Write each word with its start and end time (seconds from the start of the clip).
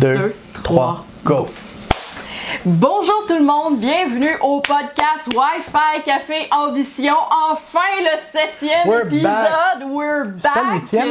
2, 0.00 0.16
Deux, 0.16 0.34
3, 0.62 0.62
trois, 0.62 1.04
go! 1.24 1.46
Bonjour 2.64 3.24
tout 3.28 3.36
le 3.36 3.44
monde, 3.44 3.78
bienvenue 3.78 4.34
au 4.42 4.60
podcast 4.60 5.28
Wi-Fi 5.34 6.02
Café 6.04 6.48
Ambition. 6.50 7.14
Enfin 7.50 7.78
le 8.00 8.18
septième 8.18 8.86
We're 8.88 9.06
épisode, 9.06 9.22
back. 9.22 9.88
we're 9.88 10.24
back. 10.26 10.34
C'est 10.38 10.48
pas 10.52 10.62
le 10.72 10.78
huitième? 10.78 11.08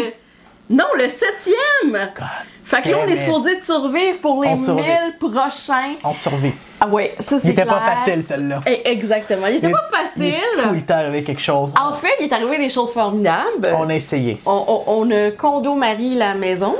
Non, 0.69 0.85
le 0.97 1.07
septième. 1.07 1.57
God 1.93 2.25
Fait 2.63 2.81
que 2.83 2.89
là, 2.89 2.97
on 3.03 3.07
est 3.07 3.15
supposé 3.15 3.57
de 3.57 3.63
survivre 3.63 4.19
pour 4.21 4.43
les 4.43 4.49
On 4.49 4.57
survit. 4.63 4.83
1000 4.83 5.17
prochains. 5.19 5.91
On 6.03 6.13
survit. 6.13 6.53
Ah 6.79 6.87
ouais, 6.87 7.15
ça 7.19 7.39
c'est 7.39 7.47
Il 7.47 7.51
était 7.51 7.63
clair. 7.63 7.79
pas 7.79 7.95
facile, 7.95 8.21
celle-là. 8.23 8.61
Eh, 8.67 8.89
Exactement, 8.91 9.47
il 9.47 9.55
était 9.57 9.67
Il- 9.67 9.73
pas 9.73 9.87
Il, 9.91 9.97
facile. 9.97 10.35
tout, 10.63 10.69
il 10.75 10.85
t'est 10.85 10.93
arrivé 10.93 11.23
quelque 11.23 11.41
chose. 11.41 11.73
En 11.79 11.93
fait, 11.93 12.13
il 12.19 12.25
est 12.27 12.33
arrivé 12.33 12.57
des 12.57 12.69
choses 12.69 12.91
formidables. 12.91 13.47
On 13.77 13.89
a 13.89 13.95
essayé. 13.95 14.39
On, 14.45 14.63
on, 14.67 14.83
on 15.03 15.11
a 15.11 15.31
condo 15.31 15.73
Marie 15.75 16.15
la 16.15 16.33
maison. 16.35 16.75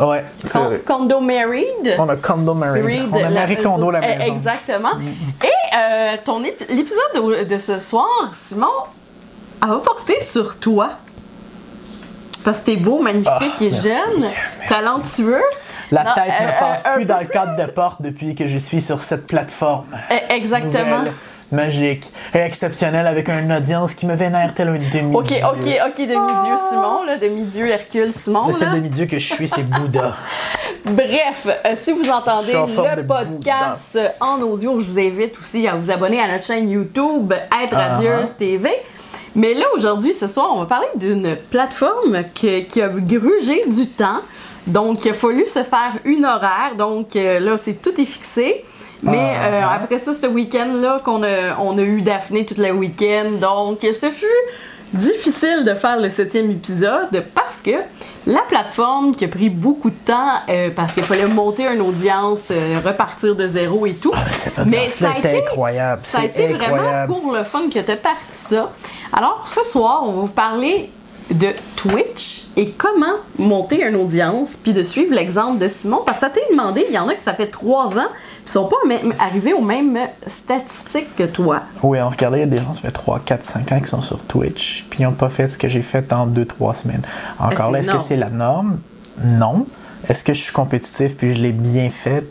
Ouais, 0.00 0.24
Con- 0.50 0.78
condo 0.86 1.20
married. 1.20 1.96
On 1.98 2.08
a 2.08 2.16
condo 2.16 2.54
married. 2.54 3.02
On 3.12 3.22
a 3.24 3.30
Marie. 3.30 3.56
Kondo 3.62 3.90
la 3.90 4.00
maison. 4.00 4.34
Exactement. 4.36 4.92
Et 5.44 5.76
euh, 5.76 6.16
ton 6.24 6.42
ép- 6.42 6.66
l'épisode 6.68 7.46
de, 7.48 7.58
ce 7.58 7.78
soir, 7.78 8.06
Simon, 8.32 8.66
elle 9.62 9.68
va 9.68 9.76
porter 9.78 10.20
sur 10.20 10.58
toi. 10.58 10.90
Parce 12.44 12.60
que 12.60 12.66
t'es 12.66 12.76
beau, 12.76 13.00
magnifique 13.00 13.28
Ah, 13.30 13.44
et 13.60 13.70
merci, 13.70 13.88
jeune, 13.88 14.20
merci. 14.20 14.68
talentueux. 14.68 15.42
La 15.90 16.04
Non, 16.04 16.10
tête 16.14 16.32
euh, 16.40 16.46
ne 16.46 16.58
passe 16.60 16.84
euh, 16.86 16.94
plus 16.94 17.02
un 17.02 17.06
dans 17.06 17.20
le 17.20 17.26
cadre 17.26 17.56
de 17.56 17.70
porte 17.70 18.00
depuis 18.00 18.34
que 18.34 18.46
je 18.48 18.56
suis 18.56 18.80
sur 18.80 19.00
cette 19.00 19.26
plateforme. 19.26 19.86
Eh, 20.10 20.32
Exactement. 20.34 20.98
Nouvelle, 21.00 21.12
magique 21.52 22.10
et 22.34 22.38
exceptionnelle 22.38 23.06
avec 23.06 23.28
une 23.28 23.52
audience 23.52 23.94
qui 23.94 24.06
me 24.06 24.14
vénère 24.14 24.54
tel 24.54 24.68
un 24.68 24.72
demi-dieu. 24.74 25.00
Ok, 25.14 25.30
ok, 25.30 25.66
ok, 25.88 25.96
demi-dieu 25.98 26.54
Simon, 26.70 27.04
là, 27.04 27.16
demi-dieu 27.18 27.68
Hercule 27.68 28.12
Simon. 28.12 28.46
Le 28.48 28.54
seul 28.54 28.72
demi-dieu 28.72 29.06
que 29.06 29.18
je 29.18 29.34
suis, 29.34 29.48
c'est 29.48 29.64
Bouddha. 29.64 30.14
Bref, 30.84 31.46
euh, 31.46 31.72
si 31.74 31.92
vous 31.92 32.08
entendez 32.08 32.52
le 32.96 33.06
podcast 33.06 33.96
euh, 33.96 34.08
en 34.20 34.40
audio, 34.40 34.80
je 34.80 34.86
vous 34.86 34.98
invite 34.98 35.38
aussi 35.38 35.68
à 35.68 35.74
vous 35.74 35.90
abonner 35.90 36.20
à 36.20 36.28
notre 36.28 36.44
chaîne 36.44 36.70
YouTube 36.70 37.32
Être 37.32 37.72
Ah, 37.72 37.88
Radieuse 37.92 38.34
TV. 38.38 38.70
Mais 39.36 39.54
là, 39.54 39.66
aujourd'hui, 39.76 40.14
ce 40.14 40.26
soir, 40.26 40.48
on 40.52 40.60
va 40.60 40.66
parler 40.66 40.88
d'une 40.96 41.36
plateforme 41.50 42.22
que- 42.34 42.60
qui 42.62 42.82
a 42.82 42.88
grugé 42.88 43.62
du 43.66 43.86
temps. 43.88 44.18
Donc, 44.66 45.04
il 45.04 45.10
a 45.10 45.14
fallu 45.14 45.46
se 45.46 45.62
faire 45.62 45.94
une 46.04 46.24
horaire. 46.24 46.72
Donc, 46.76 47.14
euh, 47.14 47.38
là, 47.38 47.56
c'est 47.56 47.74
tout 47.80 47.98
est 48.00 48.04
fixé. 48.04 48.64
Mais 49.02 49.32
Ah, 49.36 49.46
euh, 49.46 49.60
ah. 49.64 49.72
après 49.82 49.98
ça, 49.98 50.12
ce 50.12 50.26
week-end-là, 50.26 51.00
qu'on 51.04 51.22
a, 51.22 51.56
on 51.58 51.78
a 51.78 51.82
eu 51.82 52.02
Daphné 52.02 52.44
tout 52.44 52.54
le 52.58 52.70
week-end. 52.72 53.30
Donc, 53.40 53.78
ce 53.82 54.10
fut 54.10 54.26
difficile 54.92 55.64
de 55.64 55.74
faire 55.74 56.00
le 56.00 56.10
septième 56.10 56.50
épisode 56.50 57.24
parce 57.34 57.60
que 57.62 57.70
la 58.26 58.40
plateforme 58.48 59.14
qui 59.14 59.24
a 59.24 59.28
pris 59.28 59.48
beaucoup 59.48 59.88
de 59.90 59.94
temps 60.04 60.32
euh, 60.48 60.70
parce 60.74 60.92
qu'il 60.92 61.04
fallait 61.04 61.26
monter 61.26 61.64
une 61.66 61.80
audience, 61.80 62.48
euh, 62.50 62.78
repartir 62.84 63.36
de 63.36 63.46
zéro 63.46 63.86
et 63.86 63.94
tout. 63.94 64.10
Ah, 64.14 64.24
mais 64.66 64.88
ça 64.88 65.12
a 65.14 65.18
été- 65.18 65.38
incroyable. 65.46 66.02
Ça 66.04 66.20
a 66.20 66.24
été 66.24 66.48
vraiment 66.48 67.06
pour 67.06 67.32
le 67.32 67.44
fun 67.44 67.68
que 67.72 67.78
tu 67.78 67.90
as 67.90 67.96
parti 67.96 68.18
ça. 68.32 68.72
Alors, 69.16 69.44
ce 69.46 69.64
soir, 69.64 70.00
on 70.04 70.12
va 70.12 70.20
vous 70.22 70.26
parler 70.26 70.90
de 71.30 71.48
Twitch 71.76 72.46
et 72.56 72.70
comment 72.70 73.14
monter 73.38 73.86
une 73.86 73.96
audience, 73.96 74.56
puis 74.56 74.72
de 74.72 74.82
suivre 74.82 75.14
l'exemple 75.14 75.58
de 75.58 75.68
Simon. 75.68 76.02
Parce 76.04 76.18
que 76.18 76.26
ça 76.26 76.30
t'est 76.30 76.50
demandé, 76.50 76.84
il 76.88 76.94
y 76.94 76.98
en 76.98 77.08
a 77.08 77.14
qui 77.14 77.22
ça 77.22 77.34
fait 77.34 77.46
trois 77.46 77.98
ans, 77.98 78.08
puis 78.44 78.52
sont 78.52 78.66
pas 78.66 78.76
même 78.86 79.12
arrivés 79.20 79.52
aux 79.52 79.62
mêmes 79.62 79.98
statistiques 80.26 81.14
que 81.16 81.24
toi. 81.24 81.62
Oui, 81.82 82.00
on 82.00 82.10
regardait, 82.10 82.38
il 82.38 82.40
y 82.40 82.44
a 82.44 82.46
des 82.46 82.58
gens, 82.58 82.74
ça 82.74 82.82
fait 82.82 82.90
3, 82.90 83.20
4, 83.24 83.44
5 83.44 83.72
ans 83.72 83.80
qui 83.80 83.88
sont 83.88 84.02
sur 84.02 84.24
Twitch, 84.24 84.86
puis 84.90 85.00
ils 85.00 85.04
n'ont 85.04 85.12
pas 85.12 85.28
fait 85.28 85.48
ce 85.48 85.58
que 85.58 85.68
j'ai 85.68 85.82
fait 85.82 86.12
en 86.12 86.26
2, 86.26 86.44
3 86.44 86.74
semaines. 86.74 87.02
Encore 87.38 87.66
c'est 87.66 87.72
là, 87.72 87.78
est-ce 87.78 87.90
que 87.90 87.98
c'est 87.98 88.16
la 88.16 88.30
norme? 88.30 88.78
Non. 89.24 89.66
Est-ce 90.08 90.24
que 90.24 90.34
je 90.34 90.40
suis 90.40 90.52
compétitif 90.52 91.16
puis 91.16 91.34
je 91.34 91.42
l'ai 91.42 91.52
bien 91.52 91.90
fait? 91.90 92.24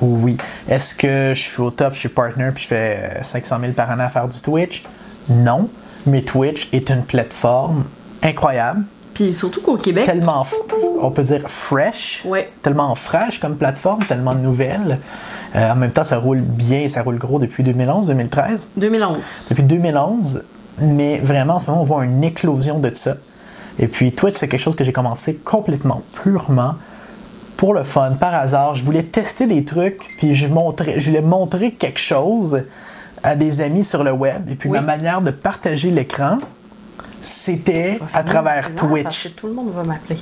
Oui. 0.00 0.36
Est-ce 0.68 0.94
que 0.94 1.32
je 1.34 1.40
suis 1.40 1.60
au 1.60 1.70
top, 1.70 1.94
je 1.94 2.00
suis 2.00 2.08
partner 2.08 2.50
puis 2.54 2.62
je 2.62 2.68
fais 2.68 3.14
euh, 3.18 3.22
500 3.22 3.56
000 3.60 3.72
par 3.72 3.90
an 3.90 3.98
à 3.98 4.08
faire 4.08 4.28
du 4.28 4.38
Twitch? 4.40 4.84
Non. 5.28 5.68
Mais 6.06 6.22
Twitch 6.22 6.68
est 6.72 6.90
une 6.90 7.02
plateforme 7.02 7.84
incroyable, 8.22 8.84
Puis 9.14 9.32
surtout 9.34 9.60
qu'au 9.62 9.76
Québec, 9.76 10.04
tellement, 10.06 10.46
on 11.00 11.10
peut 11.10 11.22
dire 11.24 11.42
fresh, 11.48 12.22
Ouais. 12.24 12.50
tellement 12.62 12.94
fraîche 12.94 13.40
comme 13.40 13.56
plateforme, 13.56 14.04
tellement 14.04 14.34
nouvelle. 14.34 14.98
Euh, 15.56 15.72
en 15.72 15.76
même 15.76 15.90
temps, 15.92 16.04
ça 16.04 16.18
roule 16.18 16.40
bien, 16.40 16.88
ça 16.88 17.02
roule 17.02 17.18
gros 17.18 17.38
depuis 17.38 17.62
2011-2013 17.64 18.68
2011. 18.76 19.16
depuis 19.50 19.62
2011, 19.62 20.44
mais 20.80 21.18
vraiment 21.18 21.54
en 21.54 21.58
ce 21.58 21.66
moment 21.66 21.82
on 21.82 21.84
voit 21.84 22.04
une 22.04 22.22
éclosion 22.22 22.78
de 22.78 22.92
ça. 22.94 23.14
Et 23.78 23.88
puis 23.88 24.12
Twitch, 24.12 24.34
c'est 24.36 24.48
quelque 24.48 24.60
chose 24.60 24.76
que 24.76 24.84
j'ai 24.84 24.92
commencé 24.92 25.34
complètement 25.36 26.02
purement 26.22 26.74
pour 27.56 27.74
le 27.74 27.82
fun, 27.84 28.12
par 28.20 28.34
hasard. 28.34 28.74
Je 28.74 28.84
voulais 28.84 29.02
tester 29.04 29.46
des 29.46 29.64
trucs, 29.64 30.00
puis 30.18 30.34
je, 30.34 30.46
montrais, 30.48 31.00
je 31.00 31.08
voulais 31.08 31.22
montrer 31.22 31.72
quelque 31.72 31.98
chose 32.00 32.64
à 33.24 33.34
des 33.34 33.60
amis 33.62 33.82
sur 33.84 34.04
le 34.04 34.12
web. 34.12 34.48
Et 34.48 34.54
puis 34.54 34.68
Oui. 34.68 34.78
ma 34.78 34.84
manière 34.84 35.22
de 35.22 35.30
partager 35.32 35.90
l'écran, 35.90 36.38
c'était 37.20 37.98
à 38.14 38.22
travers 38.22 38.70
Parce 38.70 38.82
que 38.82 38.86
Twitch. 38.86 39.34
tout 39.34 39.46
le 39.46 39.54
monde 39.54 39.70
va 39.70 39.82
m'appeler. 39.82 40.18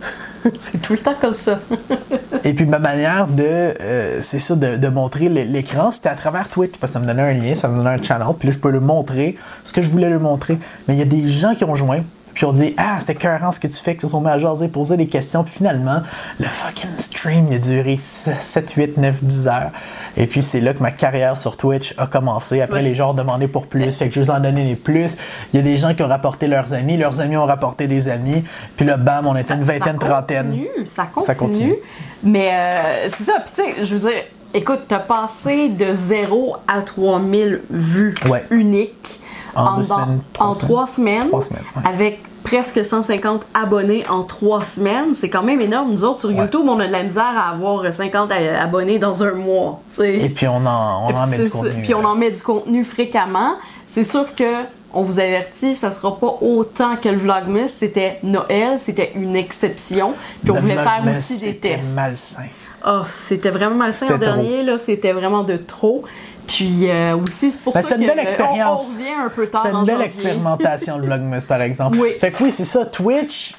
c'est 0.58 0.80
tout 0.80 0.92
le 0.92 0.98
temps 0.98 1.14
comme 1.20 1.34
ça. 1.34 1.58
Et 2.44 2.54
puis 2.54 2.66
ma 2.66 2.78
manière 2.78 3.26
de, 3.26 3.42
euh, 3.42 4.18
c'est 4.22 4.38
ça, 4.38 4.54
de, 4.54 4.76
de 4.76 4.88
montrer 4.88 5.28
l'écran, 5.28 5.90
c'était 5.90 6.08
à 6.08 6.14
travers 6.14 6.48
Twitch, 6.48 6.78
parce 6.78 6.92
que 6.92 6.98
ça 6.98 7.00
me 7.00 7.06
donnait 7.06 7.22
un 7.22 7.34
lien, 7.34 7.54
ça 7.54 7.68
me 7.68 7.76
donnait 7.76 7.90
un 7.90 8.02
channel, 8.02 8.28
puis 8.38 8.48
là 8.48 8.54
je 8.54 8.58
peux 8.58 8.70
le 8.70 8.80
montrer, 8.80 9.36
ce 9.64 9.72
que 9.72 9.82
je 9.82 9.88
voulais 9.90 10.08
le 10.08 10.18
montrer. 10.18 10.58
Mais 10.86 10.94
il 10.94 10.98
y 10.98 11.02
a 11.02 11.06
des 11.06 11.26
gens 11.26 11.54
qui 11.54 11.64
ont 11.64 11.74
joint, 11.74 12.02
puis 12.38 12.46
ont 12.46 12.52
dit 12.52 12.72
Ah, 12.76 12.98
c'était 13.00 13.14
écœurant 13.14 13.50
ce 13.50 13.58
que 13.58 13.66
tu 13.66 13.76
fais, 13.82 13.96
qui 13.96 14.02
se 14.02 14.08
sont 14.08 14.20
mis 14.20 14.28
à 14.28 14.38
jaser, 14.38 14.68
poser 14.68 14.96
des 14.96 15.08
questions, 15.08 15.42
puis 15.42 15.52
finalement, 15.52 16.02
le 16.38 16.44
fucking 16.46 16.88
stream 16.98 17.48
il 17.50 17.56
a 17.56 17.58
duré 17.58 17.96
7, 17.98 18.70
8, 18.76 18.96
9, 18.96 19.24
10 19.24 19.48
heures. 19.48 19.72
Et 20.16 20.26
puis 20.28 20.40
c'est 20.44 20.60
là 20.60 20.72
que 20.72 20.80
ma 20.80 20.92
carrière 20.92 21.36
sur 21.36 21.56
Twitch 21.56 21.94
a 21.98 22.06
commencé. 22.06 22.60
Après, 22.62 22.76
Ouais. 22.78 22.82
les 22.84 22.94
gens 22.94 23.10
ont 23.10 23.14
demandé 23.14 23.48
pour 23.48 23.66
plus, 23.66 23.90
fait 23.96 24.08
que 24.08 24.14
je 24.14 24.20
vous 24.20 24.30
en 24.30 24.38
donnais 24.38 24.64
les 24.64 24.76
plus. 24.76 25.16
Il 25.52 25.56
y 25.56 25.58
a 25.58 25.62
des 25.62 25.78
gens 25.78 25.94
qui 25.94 26.02
ont 26.04 26.08
rapporté 26.08 26.46
leurs 26.46 26.74
amis, 26.74 26.96
leurs 26.96 27.20
amis 27.20 27.36
ont 27.36 27.44
rapporté 27.46 27.88
des 27.88 28.08
amis, 28.08 28.44
puis 28.76 28.86
là, 28.86 28.96
bam, 28.96 29.26
on 29.26 29.34
était 29.34 29.54
une 29.54 29.64
vingtaine, 29.64 29.98
ça 30.00 30.06
trentaine. 30.06 30.56
ça 30.86 31.06
continue. 31.06 31.26
Ça 31.26 31.34
continue. 31.34 31.74
Mais 32.22 32.50
euh, 32.52 33.08
c'est 33.08 33.24
ça. 33.24 33.40
Puis 33.44 33.52
tu 33.56 33.62
sais, 33.74 33.82
je 33.82 33.94
veux 33.96 34.10
dire, 34.10 34.20
écoute, 34.54 34.82
t'as 34.86 35.00
passé 35.00 35.70
de 35.70 35.92
0 35.92 36.54
à 36.68 36.82
3000 36.82 37.62
vues 37.68 38.14
Ouais. 38.30 38.44
uniques 38.50 39.17
En 39.56 39.74
deux 39.74 39.82
semaines, 39.82 40.20
trois 40.32 40.46
en 40.46 40.52
semaines. 40.52 40.68
trois 40.68 40.86
semaines, 40.86 41.28
Trois 41.28 41.42
semaines, 41.42 41.62
ouais. 41.76 41.82
avec 41.84 42.22
presque 42.44 42.84
150 42.84 43.42
abonnés 43.54 44.04
en 44.08 44.22
trois 44.22 44.64
semaines. 44.64 45.14
C'est 45.14 45.28
quand 45.28 45.42
même 45.42 45.60
énorme. 45.60 45.90
Nous 45.90 46.04
autres, 46.04 46.20
sur 46.20 46.32
YouTube, 46.32 46.62
on 46.66 46.78
a 46.80 46.86
de 46.86 46.92
la 46.92 47.02
misère 47.02 47.32
à 47.36 47.50
avoir 47.50 47.92
50 47.92 48.30
a- 48.32 48.62
abonnés 48.62 48.98
dans 48.98 49.22
un 49.22 49.34
mois. 49.34 49.80
Et 50.02 50.30
puis 50.30 50.46
on 50.48 50.64
en, 50.64 51.10
on 51.10 51.16
en 51.16 51.26
met 51.30 51.38
du 51.38 51.50
contenu. 51.50 51.82
Puis 51.82 51.94
on 51.94 52.04
en 52.04 52.14
met 52.14 52.30
du 52.30 52.40
contenu 52.42 52.84
fréquemment. 52.84 53.54
C'est 53.86 54.04
sûr 54.04 54.24
que 54.34 54.64
on 54.94 55.02
vous 55.02 55.20
avertit, 55.20 55.74
ça 55.74 55.90
sera 55.90 56.16
pas 56.16 56.38
autant 56.40 56.96
que 56.96 57.10
le 57.10 57.16
Vlogmas. 57.18 57.66
C'était 57.66 58.18
Noël, 58.22 58.78
c'était 58.78 59.12
une 59.14 59.36
exception. 59.36 60.14
Puis 60.42 60.50
on 60.50 60.54
Le 60.54 60.60
voulait 60.62 60.74
faire 60.76 61.02
aussi 61.10 61.34
des 61.40 61.46
c'était 61.52 61.76
tests. 61.76 61.94
malsain. 61.94 62.44
Oh, 62.86 63.02
c'était 63.06 63.50
vraiment 63.50 63.74
malsain 63.74 64.06
le 64.06 64.12
C'était 64.14 64.26
trop. 64.26 64.36
dernier, 64.36 64.62
là. 64.62 64.78
C'était 64.78 65.12
vraiment 65.12 65.42
de 65.42 65.56
trop. 65.58 66.04
Puis 66.48 66.88
euh, 66.90 67.16
aussi, 67.16 67.52
c'est 67.52 67.60
pour 67.60 67.72
Ben, 67.74 67.82
ça 67.82 67.90
c'est 67.90 67.94
que 67.96 68.00
une 68.00 68.06
belle 68.08 68.18
euh, 68.18 68.22
expérience. 68.22 68.80
On, 68.88 68.94
on 68.94 68.98
revient 69.04 69.24
un 69.26 69.28
peu 69.28 69.46
tard 69.46 69.62
C'est 69.64 69.72
une 69.72 69.84
belle 69.84 69.94
janvier. 69.94 70.06
expérimentation, 70.06 70.98
le 70.98 71.06
Vlogmas, 71.06 71.44
par 71.46 71.62
exemple. 71.62 71.98
Oui. 72.00 72.08
Fait 72.20 72.30
que 72.32 72.42
oui, 72.42 72.50
c'est 72.50 72.64
ça. 72.64 72.84
Twitch, 72.86 73.54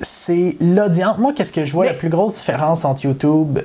c'est 0.00 0.56
l'audience. 0.60 1.18
Moi, 1.18 1.32
qu'est-ce 1.34 1.52
que 1.52 1.64
je 1.64 1.72
vois 1.72 1.84
Mais- 1.86 1.92
la 1.92 1.98
plus 1.98 2.08
grosse 2.08 2.34
différence 2.34 2.84
entre 2.84 3.04
YouTube, 3.04 3.58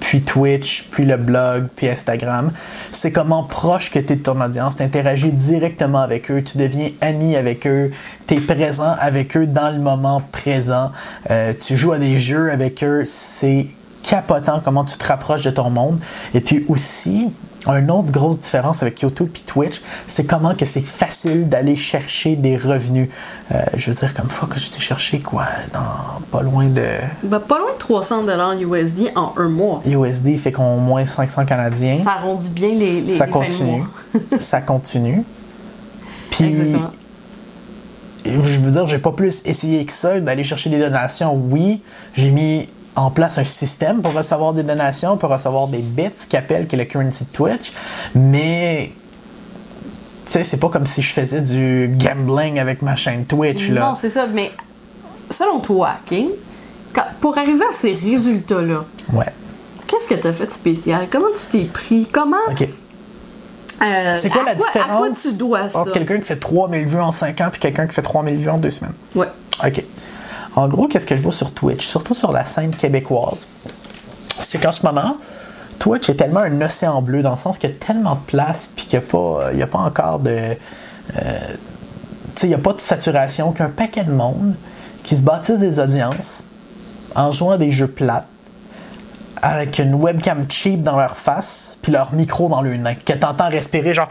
puis 0.00 0.20
Twitch, 0.22 0.88
puis 0.90 1.04
le 1.06 1.16
blog, 1.16 1.68
puis 1.76 1.88
Instagram, 1.88 2.50
c'est 2.90 3.12
comment 3.12 3.44
proche 3.44 3.90
que 3.90 3.98
tu 4.00 4.12
es 4.12 4.16
de 4.16 4.22
ton 4.22 4.40
audience. 4.40 4.76
Tu 4.76 4.82
interagis 4.82 5.30
directement 5.30 6.00
avec 6.00 6.30
eux, 6.30 6.42
tu 6.42 6.58
deviens 6.58 6.90
ami 7.00 7.36
avec 7.36 7.66
eux, 7.66 7.92
tu 8.26 8.34
es 8.34 8.40
présent 8.40 8.94
avec 9.00 9.36
eux 9.36 9.46
dans 9.46 9.70
le 9.70 9.78
moment 9.80 10.22
présent, 10.32 10.90
Euh, 11.30 11.52
tu 11.58 11.76
joues 11.76 11.92
à 11.92 11.98
des 11.98 12.18
jeux 12.18 12.50
avec 12.52 12.82
eux. 12.84 13.04
C'est 13.06 13.66
capotant 14.02 14.60
comment 14.64 14.84
tu 14.84 14.96
te 14.98 15.04
rapproches 15.06 15.42
de 15.42 15.50
ton 15.50 15.70
monde. 15.70 15.98
Et 16.34 16.40
puis 16.40 16.64
aussi, 16.68 17.28
une 17.74 17.90
autre 17.90 18.10
grosse 18.10 18.38
différence 18.38 18.82
avec 18.82 19.00
YouTube 19.00 19.28
et 19.34 19.40
Twitch, 19.40 19.82
c'est 20.06 20.24
comment 20.24 20.54
que 20.54 20.64
c'est 20.64 20.86
facile 20.86 21.48
d'aller 21.48 21.76
chercher 21.76 22.36
des 22.36 22.56
revenus. 22.56 23.08
Euh, 23.52 23.62
je 23.74 23.90
veux 23.90 23.96
dire, 23.96 24.14
comme 24.14 24.28
fois 24.28 24.48
que 24.48 24.58
j'étais 24.58 24.80
cherché 24.80 25.20
quoi, 25.20 25.46
dans 25.72 26.20
pas 26.30 26.42
loin 26.42 26.66
de 26.66 26.86
Ben, 27.22 27.40
pas 27.40 27.58
loin 27.58 27.72
de 27.72 27.78
300 27.78 28.26
USD 28.58 29.12
en 29.14 29.32
un 29.36 29.48
mois. 29.48 29.80
USD, 29.84 30.38
fait 30.38 30.52
qu'on 30.52 30.76
moins 30.76 31.06
500 31.06 31.44
Canadiens. 31.44 31.98
Ça 31.98 32.12
arrondit 32.12 32.50
bien 32.50 32.70
les, 32.70 33.00
les, 33.00 33.14
ça 33.14 33.26
les 33.26 33.32
continue. 33.32 33.84
ça 34.38 34.60
continue. 34.60 35.22
Puis, 36.30 36.46
Exactement. 36.46 36.90
je 38.24 38.60
veux 38.60 38.70
dire, 38.70 38.86
j'ai 38.86 38.98
pas 38.98 39.12
plus 39.12 39.42
essayé 39.44 39.84
que 39.84 39.92
ça 39.92 40.20
d'aller 40.20 40.44
chercher 40.44 40.70
des 40.70 40.78
donations. 40.78 41.34
Oui, 41.34 41.82
j'ai 42.14 42.30
mis 42.30 42.68
en 42.96 43.10
place 43.10 43.38
un 43.38 43.44
système 43.44 44.00
pour 44.02 44.12
recevoir 44.14 44.52
des 44.54 44.62
donations, 44.62 45.16
pour 45.16 45.30
recevoir 45.30 45.68
des 45.68 45.78
bits, 45.78 46.10
qu'ils 46.28 46.38
appellent, 46.38 46.66
qui 46.66 46.74
est 46.76 46.78
le 46.78 46.84
currency 46.86 47.24
de 47.24 47.30
Twitch. 47.30 47.72
Mais, 48.14 48.90
tu 50.26 50.32
sais, 50.32 50.44
c'est 50.44 50.56
pas 50.56 50.68
comme 50.70 50.86
si 50.86 51.02
je 51.02 51.12
faisais 51.12 51.40
du 51.42 51.88
gambling 51.96 52.58
avec 52.58 52.82
ma 52.82 52.96
chaîne 52.96 53.24
Twitch, 53.26 53.68
là. 53.68 53.80
Non, 53.88 53.94
c'est 53.94 54.08
ça. 54.08 54.26
Mais 54.32 54.50
selon 55.30 55.60
toi, 55.60 55.90
OK? 56.10 56.18
Quand- 56.94 57.04
pour 57.20 57.36
arriver 57.36 57.64
à 57.68 57.72
ces 57.74 57.92
résultats-là, 57.92 58.84
Ouais. 59.12 59.26
qu'est-ce 59.86 60.08
que 60.08 60.14
tu 60.20 60.26
as 60.26 60.32
fait 60.32 60.46
de 60.46 60.50
spécial? 60.50 61.06
Comment 61.10 61.26
tu 61.34 61.58
t'es 61.58 61.64
pris? 61.66 62.08
Comment. 62.10 62.36
OK. 62.50 62.62
euh, 63.82 64.14
C'est 64.16 64.30
quoi 64.30 64.42
la 64.44 64.54
différence 64.54 64.90
À 64.90 64.96
quoi 64.96 65.08
tu 65.10 65.32
dois 65.36 65.68
ça? 65.68 65.80
entre 65.80 65.92
quelqu'un 65.92 66.16
qui 66.18 66.24
fait 66.24 66.36
3000 66.40 66.86
vues 66.86 67.00
en 67.00 67.12
5 67.12 67.38
ans 67.42 67.48
puis 67.52 67.60
quelqu'un 67.60 67.86
qui 67.86 67.92
fait 67.94 68.00
3000 68.00 68.36
vues 68.36 68.48
en 68.48 68.56
2 68.56 68.70
semaines? 68.70 68.94
Ouais. 69.14 69.26
OK. 69.66 69.84
En 70.56 70.68
gros, 70.68 70.88
qu'est-ce 70.88 71.06
que 71.06 71.16
je 71.16 71.22
vois 71.22 71.32
sur 71.32 71.52
Twitch, 71.52 71.86
surtout 71.86 72.14
sur 72.14 72.32
la 72.32 72.44
scène 72.46 72.74
québécoise, 72.74 73.46
c'est 74.40 74.58
qu'en 74.58 74.72
ce 74.72 74.84
moment, 74.84 75.16
Twitch 75.78 76.08
est 76.08 76.14
tellement 76.14 76.40
un 76.40 76.60
océan 76.62 77.02
bleu 77.02 77.22
dans 77.22 77.32
le 77.32 77.38
sens 77.38 77.58
qu'il 77.58 77.70
y 77.70 77.72
a 77.72 77.76
tellement 77.76 78.14
de 78.14 78.20
place 78.26 78.72
puis 78.74 78.86
qu'il 78.86 78.98
n'y 79.00 79.04
a, 79.20 79.52
y 79.52 79.62
a 79.62 79.66
pas 79.66 79.78
encore 79.78 80.18
de. 80.18 80.30
euh, 80.30 80.54
tu 81.14 82.40
sais, 82.40 82.46
il 82.46 82.48
n'y 82.48 82.54
a 82.54 82.58
pas 82.58 82.72
de 82.72 82.80
saturation 82.80 83.52
qu'un 83.52 83.68
paquet 83.68 84.04
de 84.04 84.12
monde 84.12 84.54
qui 85.04 85.16
se 85.16 85.22
bâtissent 85.22 85.58
des 85.58 85.78
audiences 85.78 86.44
en 87.14 87.32
jouant 87.32 87.52
à 87.52 87.58
des 87.58 87.72
jeux 87.72 87.88
plates 87.88 88.26
avec 89.42 89.78
une 89.78 89.94
webcam 89.94 90.44
cheap 90.50 90.82
dans 90.82 90.96
leur 90.96 91.16
face 91.16 91.76
puis 91.82 91.92
leur 91.92 92.12
micro 92.14 92.48
dans 92.48 92.62
le 92.62 92.76
nez 92.76 92.96
que 92.96 93.12
t'entends 93.12 93.48
respirer 93.48 93.94
genre 93.94 94.08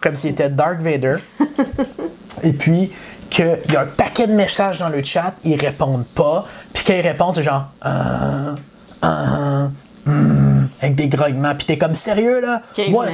comme 0.00 0.14
s'il 0.14 0.30
était 0.30 0.50
Dark 0.50 0.80
Vader 0.80 1.16
et 2.42 2.52
puis 2.52 2.92
qu'il 3.34 3.72
y 3.72 3.76
a 3.76 3.80
un 3.82 3.86
paquet 3.86 4.26
de 4.26 4.32
messages 4.32 4.78
dans 4.78 4.88
le 4.88 5.02
chat, 5.02 5.34
ils 5.44 5.60
répondent 5.60 6.06
pas, 6.14 6.46
puis 6.72 6.84
quand 6.86 6.92
ils 6.94 7.00
répondent, 7.06 7.34
c'est 7.34 7.42
genre 7.42 7.66
un, 7.82 8.54
un, 9.02 9.72
hum, 10.06 10.68
avec 10.80 10.94
des 10.94 11.08
grognements, 11.08 11.54
puis 11.54 11.66
t'es 11.66 11.76
comme 11.78 11.94
sérieux 11.94 12.40
là? 12.40 12.60
Caveman. 12.74 13.08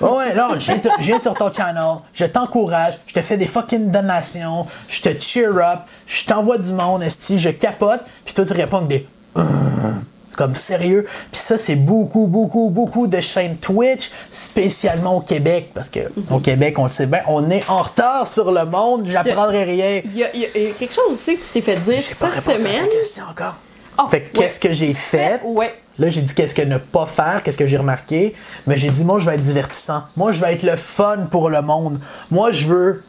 ouais, 0.00 0.34
là, 0.34 0.48
je 0.58 0.64
viens, 0.64 0.78
te- 0.78 0.88
je 0.98 1.06
viens 1.06 1.18
sur 1.18 1.34
ton 1.34 1.52
channel, 1.52 1.96
je 2.14 2.24
t'encourage, 2.24 2.94
je 3.06 3.14
te 3.14 3.20
fais 3.22 3.36
des 3.36 3.46
fucking 3.46 3.90
donations, 3.90 4.66
je 4.88 5.02
te 5.02 5.20
cheer 5.20 5.50
up, 5.58 5.80
je 6.06 6.24
t'envoie 6.24 6.58
du 6.58 6.72
monde, 6.72 7.02
esti, 7.02 7.38
je 7.38 7.50
capote, 7.50 8.00
puis 8.24 8.32
toi 8.34 8.44
tu 8.44 8.52
réponds 8.54 8.78
avec 8.78 8.88
des 8.88 9.08
hum. 9.34 10.02
Comme 10.36 10.54
sérieux. 10.54 11.06
Puis 11.32 11.40
ça, 11.40 11.56
c'est 11.58 11.76
beaucoup, 11.76 12.26
beaucoup, 12.26 12.68
beaucoup 12.70 13.06
de 13.06 13.20
chaînes 13.20 13.56
Twitch, 13.56 14.10
spécialement 14.30 15.16
au 15.16 15.20
Québec, 15.20 15.70
parce 15.74 15.88
que 15.88 16.00
au 16.30 16.38
Québec, 16.40 16.78
on 16.78 16.82
le 16.84 16.88
sait 16.90 17.06
bien, 17.06 17.20
on 17.26 17.48
est 17.50 17.62
en 17.68 17.82
retard 17.82 18.28
sur 18.28 18.52
le 18.52 18.64
monde, 18.66 19.06
j'apprendrai 19.10 19.64
rien. 19.64 20.02
Il 20.04 20.12
y, 20.14 20.18
y 20.18 20.24
a- 20.24 20.34
il 20.34 20.40
y 20.42 20.44
a 20.44 20.70
quelque 20.72 20.94
chose 20.94 21.12
aussi 21.12 21.36
que 21.36 21.40
tu 21.42 21.52
t'es 21.54 21.60
fait 21.62 21.76
dire 21.76 22.00
cette 22.00 22.18
répondu 22.20 22.56
à 22.56 22.60
semaine. 22.60 22.82
la 22.82 22.88
question 22.88 23.24
encore. 23.30 23.54
Oh, 23.98 24.08
fait 24.10 24.16
ouais. 24.18 24.30
qu'est-ce 24.34 24.60
que 24.60 24.72
j'ai 24.72 24.92
fait? 24.92 25.40
Ouais. 25.44 25.72
Là, 25.98 26.10
j'ai 26.10 26.20
dit 26.20 26.34
qu'est-ce 26.34 26.54
que 26.54 26.60
ne 26.60 26.76
pas 26.76 27.06
faire, 27.06 27.42
qu'est-ce 27.42 27.56
que 27.56 27.66
j'ai 27.66 27.78
remarqué. 27.78 28.34
Mais 28.66 28.76
j'ai 28.76 28.90
dit, 28.90 29.04
moi, 29.06 29.18
je 29.18 29.24
vais 29.24 29.36
être 29.36 29.42
divertissant. 29.42 30.02
Moi, 30.18 30.32
je 30.32 30.40
vais 30.42 30.52
être 30.52 30.64
le 30.64 30.76
fun 30.76 31.28
pour 31.30 31.48
le 31.48 31.62
monde. 31.62 31.98
Moi, 32.30 32.52
je 32.52 32.66
veux. 32.66 33.02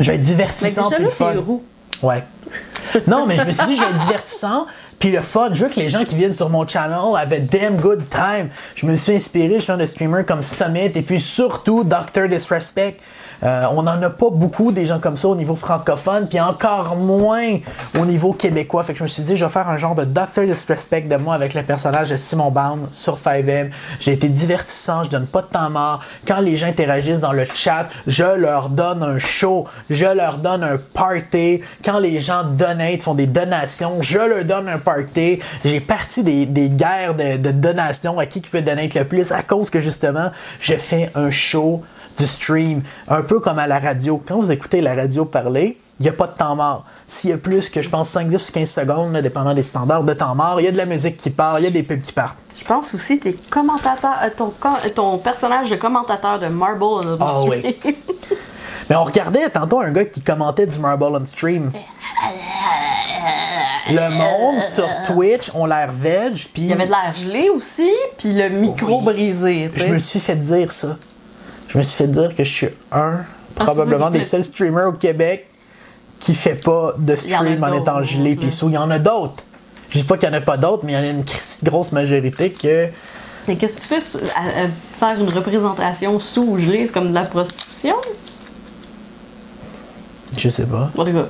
Je 0.00 0.10
vais 0.10 0.14
être 0.14 0.20
Mais 0.22 0.26
divertissant. 0.26 0.84
déjà 0.84 0.96
puis 0.96 1.04
là, 1.04 1.10
le 1.10 1.10
fun. 1.10 1.30
c'est 1.34 1.38
roux. 1.38 1.62
Ouais. 2.02 2.22
Non, 3.06 3.26
mais 3.26 3.36
je 3.36 3.42
me 3.44 3.52
suis 3.52 3.66
dit, 3.66 3.76
je 3.76 3.82
vais 3.82 3.90
être 3.90 3.98
divertissant, 3.98 4.66
puis 4.98 5.10
le 5.10 5.20
fun. 5.20 5.50
Je 5.52 5.64
veux 5.64 5.70
que 5.70 5.80
les 5.80 5.88
gens 5.88 6.04
qui 6.04 6.14
viennent 6.14 6.32
sur 6.32 6.48
mon 6.48 6.66
channel 6.66 7.16
avaient 7.16 7.40
damn 7.40 7.76
good 7.76 8.02
time. 8.10 8.48
Je 8.74 8.86
me 8.86 8.96
suis 8.96 9.14
inspiré, 9.14 9.54
je 9.54 9.64
suis 9.64 9.76
de 9.76 9.86
streamers 9.86 10.26
comme 10.26 10.42
Summit, 10.42 10.92
et 10.94 11.02
puis 11.02 11.20
surtout 11.20 11.84
Dr. 11.84 12.28
Disrespect. 12.28 12.96
Euh, 13.44 13.66
on 13.72 13.82
n'en 13.82 14.00
a 14.02 14.10
pas 14.10 14.30
beaucoup 14.30 14.72
des 14.72 14.86
gens 14.86 15.00
comme 15.00 15.16
ça 15.16 15.28
au 15.28 15.36
niveau 15.36 15.56
francophone, 15.56 16.28
puis 16.28 16.40
encore 16.40 16.96
moins 16.96 17.58
au 17.98 18.06
niveau 18.06 18.32
québécois. 18.32 18.82
Fait 18.82 18.92
que 18.92 18.98
je 18.98 19.04
me 19.04 19.08
suis 19.08 19.22
dit, 19.22 19.36
je 19.36 19.44
vais 19.44 19.50
faire 19.50 19.68
un 19.68 19.78
genre 19.78 19.94
de 19.94 20.04
Dr. 20.04 20.46
Disrespect 20.46 21.02
de 21.02 21.16
moi 21.16 21.34
avec 21.34 21.54
le 21.54 21.62
personnage 21.62 22.10
de 22.10 22.16
Simon 22.16 22.50
Bound 22.50 22.86
sur 22.92 23.16
5M. 23.16 23.70
J'ai 24.00 24.12
été 24.12 24.28
divertissant, 24.28 25.04
je 25.04 25.10
donne 25.10 25.26
pas 25.26 25.42
de 25.42 25.46
temps 25.46 25.70
mort. 25.70 26.00
Quand 26.26 26.40
les 26.40 26.56
gens 26.56 26.66
interagissent 26.66 27.20
dans 27.20 27.32
le 27.32 27.44
chat, 27.54 27.88
je 28.06 28.24
leur 28.24 28.68
donne 28.68 29.02
un 29.02 29.18
show, 29.18 29.66
je 29.90 30.06
leur 30.06 30.38
donne 30.38 30.62
un 30.64 30.78
party. 30.78 31.60
Quand 31.84 31.98
les 31.98 32.20
gens 32.20 32.44
donate, 32.44 33.02
font 33.02 33.14
des 33.14 33.26
donations, 33.26 34.00
je 34.00 34.18
leur 34.18 34.44
donne 34.44 34.68
un 34.68 34.78
party. 34.78 35.40
J'ai 35.64 35.80
parti 35.80 36.22
des, 36.22 36.46
des 36.46 36.70
guerres 36.70 37.14
de, 37.14 37.36
de 37.36 37.50
donations 37.50 38.18
à 38.18 38.26
qui 38.26 38.40
qui 38.40 38.50
peut 38.50 38.62
donate 38.62 38.94
le 38.94 39.04
plus 39.04 39.32
à 39.32 39.42
cause 39.42 39.70
que 39.70 39.80
justement, 39.80 40.30
je 40.60 40.74
fais 40.74 41.10
un 41.14 41.30
show 41.30 41.82
du 42.18 42.26
stream, 42.26 42.82
un 43.08 43.22
peu 43.22 43.40
comme 43.40 43.58
à 43.58 43.66
la 43.66 43.78
radio. 43.78 44.22
Quand 44.26 44.36
vous 44.36 44.52
écoutez 44.52 44.80
la 44.80 44.94
radio 44.94 45.24
parler, 45.24 45.76
il 46.00 46.02
n'y 46.04 46.08
a 46.08 46.12
pas 46.12 46.26
de 46.26 46.32
temps 46.36 46.56
mort. 46.56 46.84
S'il 47.06 47.30
y 47.30 47.32
a 47.32 47.38
plus 47.38 47.68
que, 47.70 47.82
je 47.82 47.88
pense, 47.88 48.08
5, 48.10 48.28
10 48.28 48.48
ou 48.48 48.52
15 48.52 48.68
secondes, 48.70 49.12
là, 49.12 49.22
dépendant 49.22 49.54
des 49.54 49.62
standards 49.62 50.04
de 50.04 50.12
temps 50.14 50.34
mort, 50.34 50.60
il 50.60 50.64
y 50.64 50.68
a 50.68 50.72
de 50.72 50.76
la 50.76 50.86
musique 50.86 51.16
qui 51.16 51.30
part, 51.30 51.58
il 51.60 51.64
y 51.64 51.66
a 51.66 51.70
des 51.70 51.82
pubs 51.82 52.00
qui 52.00 52.12
partent. 52.12 52.38
Je 52.58 52.64
pense 52.64 52.94
aussi 52.94 53.18
tes 53.18 53.34
commentateurs, 53.50 54.16
euh, 54.22 54.30
ton, 54.36 54.52
euh, 54.64 54.88
ton 54.94 55.18
personnage 55.18 55.70
de 55.70 55.76
commentateur 55.76 56.38
de 56.38 56.46
Marble 56.46 56.82
on 56.84 57.02
the 57.02 57.18
Ah 57.20 57.42
oui. 57.42 57.76
Mais 58.90 58.96
on 58.96 59.04
regardait 59.04 59.48
tantôt 59.50 59.80
un 59.80 59.90
gars 59.92 60.04
qui 60.04 60.20
commentait 60.20 60.66
du 60.66 60.78
Marble 60.78 61.04
on 61.04 61.24
Stream. 61.26 61.70
Le 63.90 64.10
monde 64.10 64.62
sur 64.62 64.88
Twitch 65.06 65.50
ont 65.54 65.66
l'air 65.66 65.90
veg, 65.92 66.34
puis 66.52 66.62
Il 66.62 66.66
y 66.68 66.72
avait 66.72 66.86
de 66.86 66.90
l'air 66.90 67.12
gelé 67.14 67.50
aussi, 67.50 67.90
puis 68.18 68.32
le 68.32 68.48
micro 68.48 68.98
Oui. 68.98 69.04
brisé. 69.04 69.70
je 69.74 69.86
me 69.88 69.98
suis 69.98 70.20
fait 70.20 70.36
dire 70.36 70.70
ça. 70.72 70.96
Je 71.74 71.78
me 71.78 71.82
suis 71.82 71.96
fait 71.96 72.06
dire 72.06 72.34
que 72.36 72.44
je 72.44 72.52
suis 72.52 72.68
un, 72.92 73.24
probablement 73.56 74.08
des 74.10 74.22
seuls 74.22 74.44
streamers 74.44 74.86
au 74.88 74.92
Québec 74.92 75.48
qui 76.20 76.32
fait 76.32 76.62
pas 76.62 76.94
de 76.96 77.16
stream 77.16 77.62
en 77.62 77.72
étant 77.72 78.00
gelé 78.02 78.36
puis 78.36 78.52
sous. 78.52 78.68
Il 78.68 78.74
y 78.74 78.78
en 78.78 78.90
a 78.92 79.00
d'autres. 79.00 79.42
Je 79.90 79.98
dis 79.98 80.04
pas 80.04 80.16
qu'il 80.16 80.28
y 80.28 80.32
en 80.32 80.34
a 80.36 80.40
pas 80.40 80.56
d'autres, 80.56 80.84
mais 80.84 80.92
il 80.92 80.94
y 80.94 80.98
en 80.98 81.02
a 81.02 81.06
une 81.08 81.24
grosse 81.64 81.90
majorité 81.92 82.50
que 82.52 82.88
Mais 83.48 83.56
qu'est-ce 83.56 83.76
que 83.76 83.80
tu 83.82 83.88
fais 83.88 84.18
à- 84.36 84.64
à 84.64 84.68
faire 84.68 85.20
une 85.20 85.28
représentation 85.32 86.18
sous 86.20 86.42
ou 86.44 86.58
gelée? 86.60 86.86
C'est 86.86 86.92
comme 86.92 87.08
de 87.08 87.14
la 87.14 87.24
prostitution? 87.24 87.94
je 90.38 90.48
sais 90.48 90.66
pas. 90.66 90.90
En 90.96 91.04
tout 91.04 91.12
cas, 91.12 91.26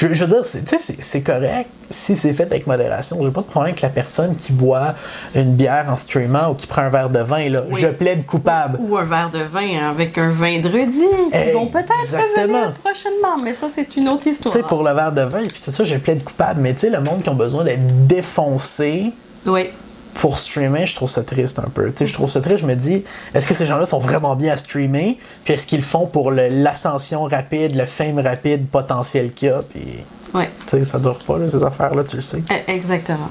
Je, 0.00 0.14
je 0.14 0.24
veux 0.24 0.30
dire, 0.34 0.44
c'est- 0.44 0.62
tu 0.64 0.70
sais, 0.70 0.78
c'est 0.78 1.02
c'est 1.02 1.20
correct 1.22 1.68
si 1.90 2.16
c'est 2.16 2.32
fait 2.32 2.44
avec 2.44 2.66
modération. 2.66 3.18
J'ai 3.22 3.30
pas 3.30 3.42
de 3.42 3.46
problème 3.46 3.70
avec 3.72 3.82
la 3.82 3.90
personne 3.90 4.34
qui 4.34 4.52
boit 4.52 4.94
une 5.34 5.54
bière 5.54 5.86
en 5.90 5.96
streamant 5.96 6.50
ou 6.50 6.54
qui 6.54 6.66
prend 6.66 6.82
un 6.82 6.88
verre 6.88 7.10
de 7.10 7.18
vin. 7.18 7.48
Là. 7.50 7.62
Oui. 7.70 7.80
Je 7.82 7.88
plaide 7.88 8.24
coupable. 8.24 8.78
Ou 8.80 8.96
un 8.96 9.04
verre 9.04 9.30
de 9.30 9.42
vin 9.42 9.90
avec 9.90 10.16
un 10.16 10.30
vendredi 10.30 11.02
qui 11.32 11.52
vont 11.52 11.66
peut-être 11.66 11.90
revenir 12.38 12.72
prochainement, 12.82 13.36
mais 13.44 13.52
ça, 13.52 13.68
c'est 13.74 13.94
une 13.96 14.08
autre 14.08 14.22
Tu 14.22 14.30
histoire. 14.30 14.54
sais, 14.54 14.62
pour 14.62 14.82
le 14.82 14.92
verre 14.94 15.12
de 15.12 15.22
vin, 15.22 15.42
puis 15.42 15.60
tout 15.62 15.70
ça, 15.70 15.84
je 15.84 15.96
plaide 15.96 16.24
coupable. 16.24 16.60
Mais 16.62 16.72
tu 16.72 16.80
sais, 16.80 16.90
le 16.90 17.00
monde 17.00 17.22
qui 17.22 17.28
ont 17.28 17.34
besoin 17.34 17.64
d'être 17.64 18.06
défoncé 18.06 19.12
Oui. 19.46 19.68
Pour 20.14 20.38
streamer, 20.38 20.86
je 20.86 20.94
trouve 20.94 21.08
ça 21.08 21.22
triste 21.22 21.58
un 21.58 21.68
peu. 21.68 21.90
Tu 21.92 21.98
sais, 21.98 22.06
je 22.06 22.12
trouve 22.14 22.30
ça 22.30 22.40
triste. 22.40 22.58
Je 22.60 22.66
me 22.66 22.74
dis, 22.74 23.04
est-ce 23.34 23.46
que 23.48 23.54
ces 23.54 23.64
gens-là 23.66 23.86
sont 23.86 23.98
vraiment 23.98 24.36
bien 24.36 24.52
à 24.52 24.56
streamer? 24.56 25.18
Puis 25.44 25.54
est-ce 25.54 25.66
qu'ils 25.66 25.78
le 25.80 25.84
font 25.84 26.06
pour 26.06 26.30
l'ascension 26.30 27.24
rapide, 27.24 27.74
le 27.76 27.86
fame 27.86 28.18
rapide 28.18 28.68
potentiel 28.68 29.32
qu'il 29.32 29.48
y 29.48 29.50
a? 29.52 29.60
Puis, 29.60 30.04
Oui. 30.34 30.44
tu 30.60 30.68
sais, 30.68 30.84
ça 30.84 30.98
dure 30.98 31.16
pas, 31.18 31.38
là, 31.38 31.48
ces 31.48 31.62
affaires-là, 31.64 32.04
tu 32.04 32.16
le 32.16 32.22
sais. 32.22 32.42
Eh, 32.50 32.72
Exactement. 32.72 33.30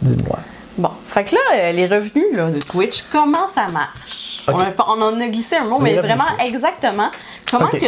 Dis-moi. 0.00 0.38
Bon, 0.78 0.90
fait 1.06 1.24
que 1.24 1.34
là, 1.34 1.40
euh, 1.54 1.72
les 1.72 1.86
revenus 1.86 2.34
là, 2.34 2.50
de 2.50 2.58
Twitch, 2.58 3.04
comment 3.12 3.46
ça 3.46 3.66
marche? 3.72 4.42
On, 4.48 4.58
a 4.58 4.72
on 4.88 5.00
en 5.02 5.20
a 5.20 5.28
glissé 5.28 5.56
un 5.56 5.64
mot, 5.66 5.78
Les 5.82 5.92
mais 5.94 5.98
vraiment 6.00 6.24
exactement. 6.44 7.10
Comment 7.50 7.66
Ok. 7.66 7.78
que 7.78 7.86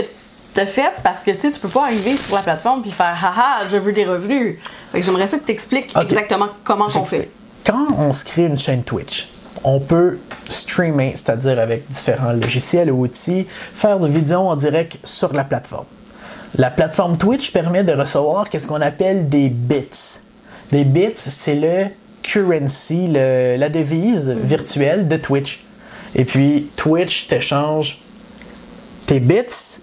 t'as 0.53 0.67
fait? 0.67 0.93
Parce 1.03 1.23
que 1.23 1.31
tu 1.33 1.41
sais, 1.41 1.51
tu 1.51 1.59
peux 1.61 1.69
pas 1.69 1.85
arriver 1.87 2.17
sur 2.17 2.37
la 2.37 2.43
plateforme 2.43 2.83
puis 2.83 2.91
faire 2.91 3.19
haha, 3.21 3.67
je 3.69 3.77
veux 3.79 3.93
des 3.93 4.05
revenus. 4.05 4.59
Fait 4.93 5.01
que 5.01 5.07
j'aimerais 5.07 5.27
ça 5.27 5.39
que 5.39 5.45
tu 5.47 5.51
expliques 5.53 5.93
exactement 6.01 6.49
comment 6.63 6.87
on 6.95 7.05
fait. 7.05 7.31
Quand 7.67 7.87
on 7.99 8.13
se 8.13 8.25
crée 8.25 8.47
une 8.47 8.59
chaîne 8.59 8.83
Twitch, 8.83 9.29
on 9.63 9.81
peut 9.81 10.19
streamer, 10.49 11.13
c'est-à-dire 11.15 11.59
avec 11.59 11.89
différents 11.89 12.33
logiciels 12.33 12.91
ou 12.91 13.01
outils, 13.05 13.47
faire 13.75 13.99
des 13.99 14.09
vidéos 14.11 14.41
en 14.41 14.57
direct 14.57 14.99
sur 15.05 15.33
la 15.33 15.45
plateforme. 15.45 15.87
La 16.57 16.71
plateforme 16.71 17.17
Twitch 17.17 17.53
permet 17.53 17.83
de 17.83 17.93
recevoir 17.93 18.51
qu'est-ce 18.51 18.69
qu'on 18.69 18.81
appelle 18.83 19.29
des 19.29 19.49
bits. 19.49 19.89
Les 20.73 20.85
bits, 20.85 21.13
c'est 21.17 21.55
le 21.55 21.87
currency, 22.23 23.09
le- 23.09 23.57
la 23.57 23.69
devise 23.69 24.29
virtuelle 24.31 25.09
de 25.09 25.17
Twitch. 25.17 25.65
Et 26.15 26.25
puis, 26.25 26.69
Twitch 26.77 27.27
t'échange 27.29 28.01
tes 29.07 29.21
bits 29.21 29.81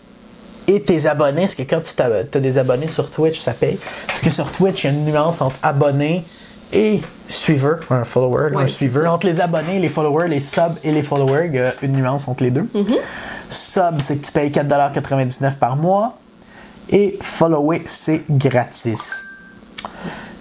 et 0.68 0.82
tes 0.82 1.08
abonnés. 1.08 1.42
Parce 1.42 1.56
que 1.56 1.64
quand 1.64 1.82
tu 1.82 2.02
as 2.02 2.40
des 2.40 2.58
abonnés 2.58 2.88
sur 2.88 3.10
Twitch, 3.10 3.40
ça 3.40 3.54
paye. 3.54 3.78
Parce 4.08 4.22
que 4.22 4.30
sur 4.30 4.50
Twitch, 4.52 4.84
il 4.84 4.88
y 4.88 4.90
a 4.90 4.94
une 4.94 5.06
nuance 5.06 5.42
entre 5.42 5.58
abonnés 5.64 6.24
et 6.74 7.02
suiveur, 7.28 7.80
un 7.90 8.04
follower, 8.04 8.56
Ouais, 8.56 8.64
un 8.64 8.68
suiveur. 8.68 9.12
Entre 9.14 9.26
les 9.28 9.40
abonnés, 9.42 9.80
les 9.80 9.90
followers, 9.90 10.28
les 10.28 10.40
subs 10.42 10.78
et 10.84 10.92
les 10.92 11.04
followers, 11.04 11.48
il 11.48 11.56
y 11.56 11.60
a 11.60 11.74
une 11.82 11.94
nuance 11.94 12.28
entre 12.28 12.44
les 12.44 12.52
deux. 12.52 12.68
Mm-hmm. 12.76 12.98
Sub, 13.50 14.00
c'est 14.00 14.18
que 14.18 14.26
tu 14.26 14.32
payes 14.32 14.50
4,99$ 14.50 15.56
par 15.56 15.76
mois. 15.76 16.18
Et 16.90 17.18
follower, 17.22 17.82
c'est 17.86 18.24
gratis. 18.30 19.24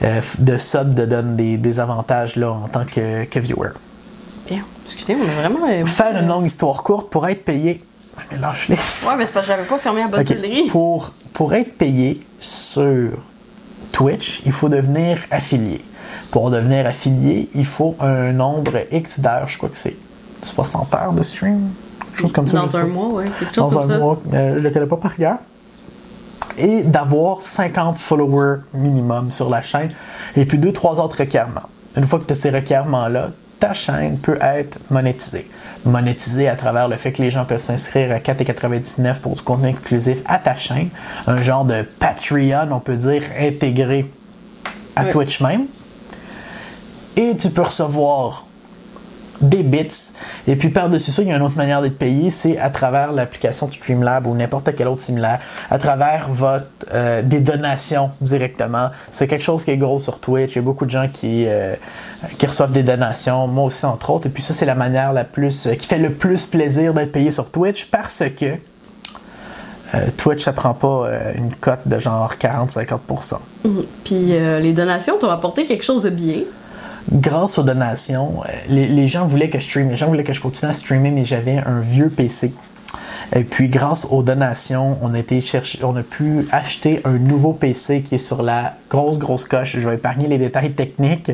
Euh, 0.02 0.20
de 0.38 0.56
sub 0.56 0.94
te 0.94 1.02
donne 1.02 1.36
des, 1.36 1.58
des 1.58 1.78
avantages 1.80 2.36
là, 2.36 2.50
en 2.52 2.68
tant 2.68 2.84
que, 2.84 3.24
que 3.24 3.38
viewer. 3.38 3.68
Bien. 4.48 4.62
Excusez, 4.86 5.14
on 5.16 5.22
a 5.22 5.48
vraiment. 5.48 5.66
euh, 5.68 5.84
Faire 5.86 6.16
une 6.16 6.26
longue 6.26 6.46
histoire 6.46 6.82
courte 6.82 7.10
pour 7.10 7.28
être 7.28 7.44
payé. 7.44 7.80
Mais 8.30 8.38
lâche-les. 8.38 8.76
Ouais, 8.76 9.16
mais 9.16 9.26
c'est 9.26 9.34
parce 9.34 9.46
que 9.46 9.52
j'avais 9.52 9.66
pas 9.68 9.78
fermé 9.78 10.04
la 10.10 10.24
tuilerie. 10.24 10.68
Pour, 10.68 11.12
pour 11.32 11.54
être 11.54 11.76
payé 11.76 12.20
sur 12.38 13.10
Twitch, 13.92 14.40
il 14.46 14.52
faut 14.52 14.68
devenir 14.68 15.18
affilié. 15.30 15.80
Pour 16.30 16.50
devenir 16.50 16.86
affilié, 16.86 17.48
il 17.54 17.66
faut 17.66 17.96
un 18.00 18.32
nombre 18.32 18.72
X 18.92 19.18
d'heures, 19.20 19.48
je 19.48 19.56
crois 19.58 19.68
que 19.68 19.76
c'est 19.76 19.96
60 20.42 20.94
heures 20.94 21.12
de 21.12 21.22
stream, 21.22 21.70
quelque 22.06 22.18
chose 22.20 22.32
comme 22.32 22.46
ça. 22.46 22.58
Dans 22.58 22.76
un 22.76 22.86
mois, 22.86 23.22
chose 23.24 23.50
Dans 23.56 23.68
comme 23.68 23.78
un 23.82 23.88
ça. 23.94 23.98
mois, 23.98 24.18
euh, 24.32 24.54
je 24.58 24.62
le 24.62 24.70
connais 24.70 24.86
pas 24.86 24.96
par 24.96 25.16
cœur. 25.16 25.38
et 26.58 26.82
d'avoir 26.82 27.40
50 27.40 27.98
followers 27.98 28.60
minimum 28.74 29.30
sur 29.30 29.50
la 29.50 29.62
chaîne 29.62 29.90
et 30.36 30.44
puis 30.46 30.58
deux, 30.58 30.72
trois 30.72 31.00
autres 31.00 31.18
requirements. 31.18 31.68
Une 31.96 32.04
fois 32.04 32.18
que 32.20 32.24
tu 32.24 32.32
as 32.32 32.36
ces 32.36 32.50
requirements-là, 32.50 33.30
ta 33.58 33.72
chaîne 33.72 34.16
peut 34.18 34.38
être 34.40 34.78
monétisée. 34.90 35.50
Monétisée 35.84 36.48
à 36.48 36.54
travers 36.56 36.88
le 36.88 36.96
fait 36.96 37.12
que 37.12 37.22
les 37.22 37.30
gens 37.30 37.44
peuvent 37.44 37.62
s'inscrire 37.62 38.12
à 38.12 38.18
4,99$ 38.18 39.20
pour 39.20 39.32
du 39.32 39.42
contenu 39.42 39.68
exclusif 39.68 40.22
à 40.26 40.38
ta 40.38 40.54
chaîne. 40.54 40.88
Un 41.26 41.42
genre 41.42 41.64
de 41.64 41.82
Patreon, 41.98 42.68
on 42.70 42.80
peut 42.80 42.96
dire, 42.96 43.22
intégré 43.38 44.06
à 44.96 45.04
Ouais. 45.04 45.10
Twitch 45.10 45.40
même. 45.40 45.66
Et 47.16 47.36
tu 47.36 47.50
peux 47.50 47.62
recevoir 47.62 48.44
des 49.40 49.62
bits. 49.62 50.12
Et 50.46 50.56
puis 50.56 50.68
par-dessus 50.68 51.10
ça, 51.12 51.22
il 51.22 51.28
y 51.28 51.32
a 51.32 51.36
une 51.36 51.42
autre 51.42 51.56
manière 51.56 51.82
d'être 51.82 51.98
payé, 51.98 52.30
c'est 52.30 52.58
à 52.58 52.70
travers 52.70 53.12
l'application 53.12 53.70
Streamlab 53.70 54.26
ou 54.26 54.34
n'importe 54.34 54.74
quel 54.76 54.88
autre 54.88 55.00
similaire, 55.00 55.40
à 55.70 55.78
travers 55.78 56.28
votre 56.30 56.66
euh, 56.92 57.22
des 57.22 57.40
donations 57.40 58.10
directement. 58.20 58.90
C'est 59.10 59.26
quelque 59.26 59.44
chose 59.44 59.64
qui 59.64 59.70
est 59.70 59.76
gros 59.76 59.98
sur 59.98 60.20
Twitch. 60.20 60.52
Il 60.52 60.56
y 60.56 60.58
a 60.58 60.62
beaucoup 60.62 60.84
de 60.84 60.90
gens 60.90 61.08
qui 61.12 61.46
euh, 61.46 61.74
qui 62.38 62.46
reçoivent 62.46 62.72
des 62.72 62.82
donations, 62.82 63.46
moi 63.46 63.64
aussi 63.64 63.86
entre 63.86 64.10
autres. 64.10 64.26
Et 64.26 64.30
puis 64.30 64.42
ça, 64.42 64.52
c'est 64.52 64.66
la 64.66 64.74
manière 64.74 65.12
la 65.12 65.24
plus 65.24 65.66
euh, 65.66 65.74
qui 65.74 65.86
fait 65.86 65.98
le 65.98 66.12
plus 66.12 66.46
plaisir 66.46 66.92
d'être 66.92 67.12
payé 67.12 67.30
sur 67.30 67.50
Twitch 67.50 67.86
parce 67.86 68.22
que 68.38 68.56
Twitch, 70.16 70.44
ça 70.44 70.52
prend 70.52 70.72
pas 70.72 71.08
une 71.36 71.52
cote 71.52 71.80
de 71.84 71.98
genre 71.98 72.32
40-50%. 72.40 73.38
Mhm. 73.64 73.84
Puis 74.04 74.26
les 74.26 74.72
donations 74.72 75.18
t'ont 75.18 75.30
apporté 75.30 75.66
quelque 75.66 75.82
chose 75.82 76.04
de 76.04 76.10
bien. 76.10 76.42
Grâce 77.12 77.58
aux 77.58 77.62
donations, 77.62 78.42
euh, 78.44 78.48
les, 78.68 78.86
les 78.86 79.08
gens 79.08 79.26
voulaient 79.26 79.50
que 79.50 79.58
je 79.58 79.64
stream, 79.64 79.90
les 79.90 79.96
gens 79.96 80.06
voulaient 80.06 80.24
que 80.24 80.32
je 80.32 80.40
continue 80.40 80.70
à 80.70 80.74
streamer, 80.74 81.10
mais 81.10 81.24
j'avais 81.24 81.58
un 81.58 81.80
vieux 81.80 82.10
PC. 82.10 82.52
Et 83.34 83.44
puis, 83.44 83.68
grâce 83.68 84.06
aux 84.10 84.22
donations, 84.22 84.98
on 85.02 85.14
a 85.14 85.18
été 85.18 85.40
chercher, 85.40 85.78
on 85.84 85.94
a 85.96 86.02
pu 86.02 86.46
acheter 86.50 87.00
un 87.04 87.18
nouveau 87.18 87.52
PC 87.52 88.02
qui 88.02 88.16
est 88.16 88.18
sur 88.18 88.42
la 88.42 88.74
grosse, 88.90 89.18
grosse 89.18 89.44
coche. 89.44 89.76
Je 89.78 89.88
vais 89.88 89.94
épargner 89.94 90.26
les 90.28 90.38
détails 90.38 90.72
techniques, 90.72 91.30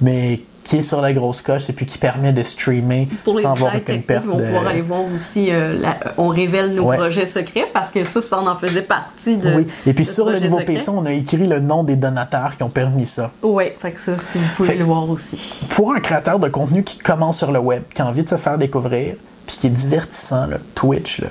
mais 0.00 0.40
qui 0.62 0.76
est 0.76 0.82
sur 0.82 1.00
la 1.00 1.12
grosse 1.12 1.40
coche 1.40 1.68
et 1.68 1.72
puis 1.72 1.86
qui 1.86 1.96
permet 1.98 2.32
de 2.32 2.42
streamer 2.44 3.08
Pour 3.24 3.40
sans 3.40 3.52
avoir 3.52 3.74
aucune 3.74 4.02
perte 4.02 4.26
vont 4.26 4.36
de... 4.36 4.44
pouvoir 4.44 4.68
aller 4.68 4.82
voir 4.82 5.00
aussi, 5.16 5.48
euh, 5.50 5.76
la- 5.80 5.96
on 6.18 6.28
révèle 6.28 6.74
nos 6.74 6.84
Ouais. 6.84 6.98
projets 6.98 7.26
secrets 7.26 7.66
parce 7.72 7.90
que 7.90 8.04
ça, 8.04 8.20
ça 8.20 8.38
en 8.40 8.54
faisait 8.54 8.82
partie 8.82 9.36
de. 9.38 9.52
Oui, 9.54 9.66
et 9.86 9.94
puis 9.94 10.04
sur 10.04 10.26
le 10.30 10.38
nouveau. 10.38 10.60
PC, 10.64 10.90
on 10.90 11.04
a 11.06 11.12
écrit 11.12 11.48
le 11.48 11.58
nom 11.60 11.82
des 11.82 11.96
donateurs 11.96 12.56
qui 12.56 12.62
ont 12.62 12.68
permis 12.68 13.06
ça. 13.06 13.32
Oui, 13.42 13.64
fait 13.78 13.90
que 13.92 14.00
ça, 14.00 14.12
si 14.14 14.38
vous 14.38 14.44
pouvez 14.56 14.68
Fait- 14.68 14.76
le 14.76 14.84
voir 14.84 15.08
aussi. 15.10 15.66
pour 15.70 15.92
un 15.94 15.98
créateur 16.00 16.38
de 16.38 16.48
contenu 16.48 16.84
qui 16.84 16.98
commence 16.98 17.38
sur 17.38 17.50
le 17.50 17.58
web, 17.58 17.82
qui 17.92 18.02
a 18.02 18.06
envie 18.06 18.22
de 18.22 18.28
se 18.28 18.36
faire 18.36 18.58
découvrir, 18.58 19.16
puis 19.50 19.58
qui 19.58 19.66
est 19.66 19.70
divertissant, 19.70 20.46
là, 20.46 20.58
Twitch, 20.76 21.20
là. 21.20 21.28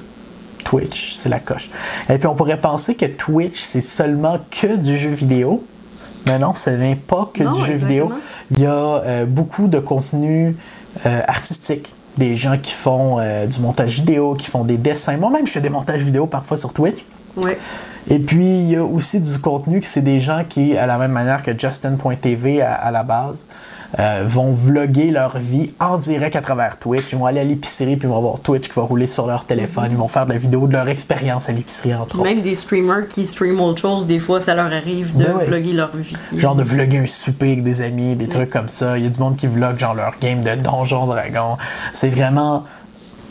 Twitch, 0.65 1.15
c'est 1.15 1.29
la 1.29 1.39
coche. 1.39 1.69
Et 2.09 2.17
puis 2.17 2.27
on 2.27 2.35
pourrait 2.35 2.59
penser 2.59 2.93
que 2.95 3.05
Twitch, 3.05 3.59
c'est 3.59 3.81
seulement 3.81 4.39
que 4.51 4.75
du 4.75 4.97
jeu 4.97 5.09
vidéo. 5.09 5.63
Mais 6.25 6.37
non, 6.37 6.53
ce 6.53 6.69
n'est 6.69 6.97
pas 6.97 7.31
que 7.33 7.43
Non, 7.43 7.51
du 7.51 7.59
jeu 7.59 7.73
exactement. 7.73 8.07
vidéo. 8.09 8.21
Il 8.51 8.59
y 8.59 8.65
a 8.65 8.71
euh, 8.71 9.25
beaucoup 9.25 9.67
de 9.69 9.79
contenu 9.79 10.55
euh, 11.05 11.21
artistique. 11.27 11.93
Des 12.17 12.35
gens 12.35 12.57
qui 12.61 12.73
font 12.73 13.19
euh, 13.19 13.45
du 13.47 13.61
montage 13.61 13.95
vidéo, 13.95 14.35
qui 14.35 14.47
font 14.47 14.65
des 14.65 14.77
dessins. 14.77 15.15
Moi-même, 15.15 15.47
je 15.47 15.53
fais 15.53 15.61
des 15.61 15.69
montages 15.69 16.01
vidéo 16.01 16.27
parfois 16.27 16.57
sur 16.57 16.73
Twitch. 16.73 17.05
Oui. 17.37 17.51
Et 18.09 18.19
puis, 18.19 18.45
il 18.45 18.69
y 18.69 18.75
a 18.75 18.83
aussi 18.83 19.21
du 19.21 19.39
contenu 19.39 19.79
que 19.79 19.87
c'est 19.87 20.01
des 20.01 20.19
gens 20.19 20.43
qui, 20.47 20.77
à 20.77 20.85
la 20.85 20.97
même 20.97 21.13
manière 21.13 21.41
que 21.41 21.57
Justin.tv 21.57 22.61
à, 22.61 22.73
à 22.73 22.91
la 22.91 23.03
base, 23.03 23.45
euh, 23.97 24.23
vont 24.27 24.51
vlogger 24.53 25.09
leur 25.09 25.37
vie 25.39 25.71
en 25.79 25.97
direct 25.97 26.35
à 26.35 26.41
travers 26.41 26.77
Twitch. 26.77 27.11
Ils 27.11 27.17
vont 27.17 27.25
aller 27.25 27.39
à 27.39 27.43
l'épicerie, 27.43 27.95
puis 27.95 28.07
ils 28.07 28.11
vont 28.11 28.17
avoir 28.17 28.39
Twitch 28.39 28.67
qui 28.67 28.75
va 28.75 28.83
rouler 28.83 29.07
sur 29.07 29.25
leur 29.25 29.45
téléphone. 29.45 29.87
Ils 29.89 29.97
vont 29.97 30.07
faire 30.07 30.25
de 30.27 30.33
la 30.33 30.37
vidéo 30.37 30.67
de 30.67 30.73
leur 30.73 30.87
expérience 30.89 31.49
à 31.49 31.53
l'épicerie, 31.53 31.95
entre 31.95 32.09
Puis 32.09 32.19
autres. 32.19 32.29
même 32.29 32.41
des 32.41 32.55
streamers 32.55 33.07
qui 33.07 33.25
streament 33.25 33.61
autre 33.61 33.79
chose, 33.81 34.05
des 34.05 34.19
fois, 34.19 34.41
ça 34.41 34.53
leur 34.53 34.67
arrive 34.71 35.15
de 35.17 35.23
Ben 35.23 35.35
ouais. 35.37 35.45
vlogger 35.47 35.71
leur 35.73 35.95
vie. 35.95 36.15
Genre 36.35 36.55
de 36.55 36.63
vlogger 36.63 36.99
un 36.99 37.07
souper 37.07 37.53
avec 37.53 37.63
des 37.63 37.81
amis, 37.81 38.15
des 38.15 38.27
trucs 38.27 38.49
comme 38.51 38.67
ça. 38.67 38.97
Il 38.97 39.03
y 39.05 39.07
a 39.07 39.09
du 39.09 39.19
monde 39.19 39.37
qui 39.37 39.47
vlog 39.47 39.77
genre 39.79 39.95
leur 39.95 40.13
game 40.21 40.41
de 40.41 40.53
Donjon 40.61 41.07
Dragon. 41.07 41.57
C'est 41.93 42.09
vraiment... 42.09 42.65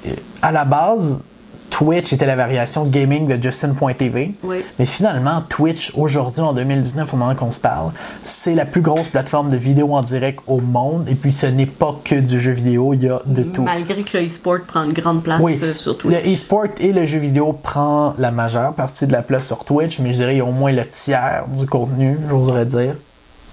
euh, 0.06 0.10
À 0.42 0.50
la 0.52 0.64
base, 0.64 1.22
Twitch 1.70 2.12
était 2.12 2.26
la 2.26 2.34
variation 2.36 2.84
gaming 2.84 3.26
de 3.26 3.40
Justin.tv. 3.42 4.34
Oui. 4.42 4.64
Mais 4.78 4.86
finalement, 4.86 5.42
Twitch, 5.48 5.92
aujourd'hui, 5.96 6.40
en 6.40 6.52
2019, 6.52 7.12
au 7.14 7.16
moment 7.16 7.34
qu'on 7.34 7.52
se 7.52 7.60
parle, 7.60 7.92
c'est 8.22 8.54
la 8.54 8.64
plus 8.66 8.80
grosse 8.80 9.08
plateforme 9.08 9.50
de 9.50 9.56
vidéo 9.56 9.94
en 9.94 10.02
direct 10.02 10.40
au 10.46 10.60
monde. 10.60 11.08
Et 11.08 11.14
puis, 11.14 11.32
ce 11.32 11.46
n'est 11.46 11.66
pas 11.66 11.96
que 12.04 12.16
du 12.16 12.40
jeu 12.40 12.52
vidéo, 12.52 12.94
il 12.94 13.04
y 13.04 13.08
a 13.08 13.20
de 13.26 13.42
tout. 13.44 13.62
Malgré 13.62 14.02
que 14.02 14.18
le 14.18 14.26
e-sport 14.26 14.58
prend 14.66 14.84
une 14.84 14.92
grande 14.92 15.22
place 15.22 15.40
Oui, 15.42 15.58
euh, 15.62 15.74
sur 15.74 15.96
Twitch. 15.96 16.14
le 16.24 16.32
e-sport 16.34 16.64
et 16.78 16.92
le 16.92 17.06
jeu 17.06 17.18
vidéo 17.18 17.52
prend 17.52 18.14
la 18.18 18.30
majeure 18.30 18.74
partie 18.74 19.06
de 19.06 19.12
la 19.12 19.22
place 19.22 19.46
sur 19.46 19.64
Twitch, 19.64 19.98
mais 20.00 20.10
je 20.12 20.18
dirais 20.18 20.34
il 20.34 20.38
y 20.38 20.40
a 20.40 20.44
au 20.44 20.52
moins 20.52 20.72
le 20.72 20.84
tiers 20.86 21.44
du 21.54 21.66
contenu, 21.66 22.18
j'oserais 22.28 22.66
dire. 22.66 22.94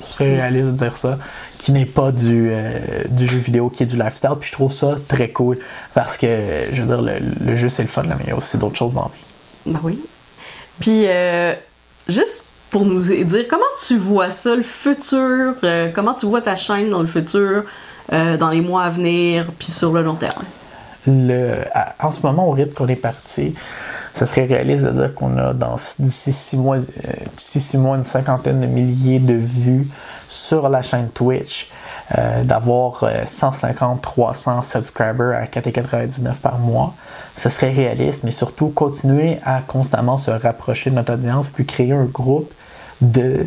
Serait 0.08 0.36
réaliste 0.36 0.68
de 0.68 0.78
dire 0.78 0.96
ça, 0.96 1.18
qui 1.58 1.72
n'est 1.72 1.86
pas 1.86 2.12
du, 2.12 2.50
euh, 2.52 2.80
du 3.10 3.28
jeu 3.28 3.38
vidéo, 3.38 3.70
qui 3.70 3.84
est 3.84 3.86
du 3.88 3.96
lifestyle. 3.98 4.32
Puis 4.40 4.50
je 4.50 4.54
trouve 4.54 4.72
ça 4.74 4.96
très 5.08 5.30
cool 5.30 5.58
parce 5.94 6.18
que, 6.18 6.28
je 6.72 6.82
veux 6.82 6.88
dire, 6.88 7.02
le, 7.02 7.14
le 7.46 7.56
jeu 7.56 7.70
c'est 7.70 7.82
le 7.84 7.88
fun, 7.88 8.04
là, 8.04 8.16
mais 8.18 8.26
il 8.26 8.30
y 8.30 8.34
a 8.34 8.38
aussi 8.38 8.58
d'autres 8.58 8.76
choses 8.78 8.94
dans 8.94 9.04
la 9.04 9.08
vie. 9.10 9.24
Ben 9.66 9.80
oui. 9.84 10.00
Puis, 10.80 11.06
euh, 11.08 11.54
juste 12.08 12.44
pour 12.70 12.86
nous 12.86 13.02
dire, 13.02 13.46
comment 13.50 13.64
tu 13.88 13.98
vois 13.98 14.30
ça, 14.30 14.56
le 14.56 14.64
futur, 14.64 15.54
euh, 15.64 15.90
comment 15.94 16.14
tu 16.14 16.26
vois 16.26 16.42
ta 16.42 16.56
chaîne 16.56 16.90
dans 16.90 17.00
le 17.02 17.08
futur, 17.08 17.64
euh, 18.14 18.38
dans 18.38 18.50
les 18.50 18.62
mois 18.62 18.84
à 18.84 18.90
venir, 18.90 19.48
puis 19.58 19.72
sur 19.72 19.92
le 19.94 20.04
long 20.04 20.16
terme? 20.16 20.44
le, 21.08 21.64
à- 21.74 21.94
en 22.00 22.10
ce 22.12 22.22
moment, 22.22 22.48
au 22.50 22.52
rythme 22.52 22.74
qu'on 22.74 22.88
est 22.88 22.96
parti, 22.96 23.54
ça 24.16 24.26
serait 24.26 24.46
réaliste 24.46 24.86
de 24.86 24.92
dire 24.92 25.14
qu'on 25.14 25.38
a 25.38 25.54
dans 25.54 25.76
d'ici 26.00 26.32
six 26.32 26.56
mois, 26.56 26.78
euh, 26.78 26.82
d'ici 27.36 27.60
six 27.60 27.78
mois 27.78 27.98
une 27.98 28.06
cinquantaine 28.06 28.62
de 28.62 28.66
milliers 28.66 29.20
de 29.20 29.34
vues 29.34 29.88
sur 30.30 30.70
la 30.70 30.82
chaîne 30.82 31.10
Twitch, 31.10 31.70
euh, 32.18 32.44
d'avoir 32.46 33.04
euh, 33.04 33.26
150-300 33.26 34.64
subscribers 34.64 35.36
à 35.36 35.46
4,99 35.46 36.36
par 36.36 36.60
mois. 36.60 36.94
Ce 37.36 37.50
serait 37.50 37.72
réaliste, 37.72 38.24
mais 38.24 38.32
surtout 38.32 38.70
continuer 38.70 39.38
à 39.44 39.60
constamment 39.60 40.16
se 40.16 40.32
rapprocher 40.32 40.92
de 40.92 40.96
notre 40.96 41.14
audience, 41.14 41.50
puis 41.50 41.66
créer 41.66 41.92
un 41.92 42.06
groupe 42.06 42.54
de 43.02 43.46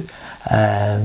euh, 0.53 0.99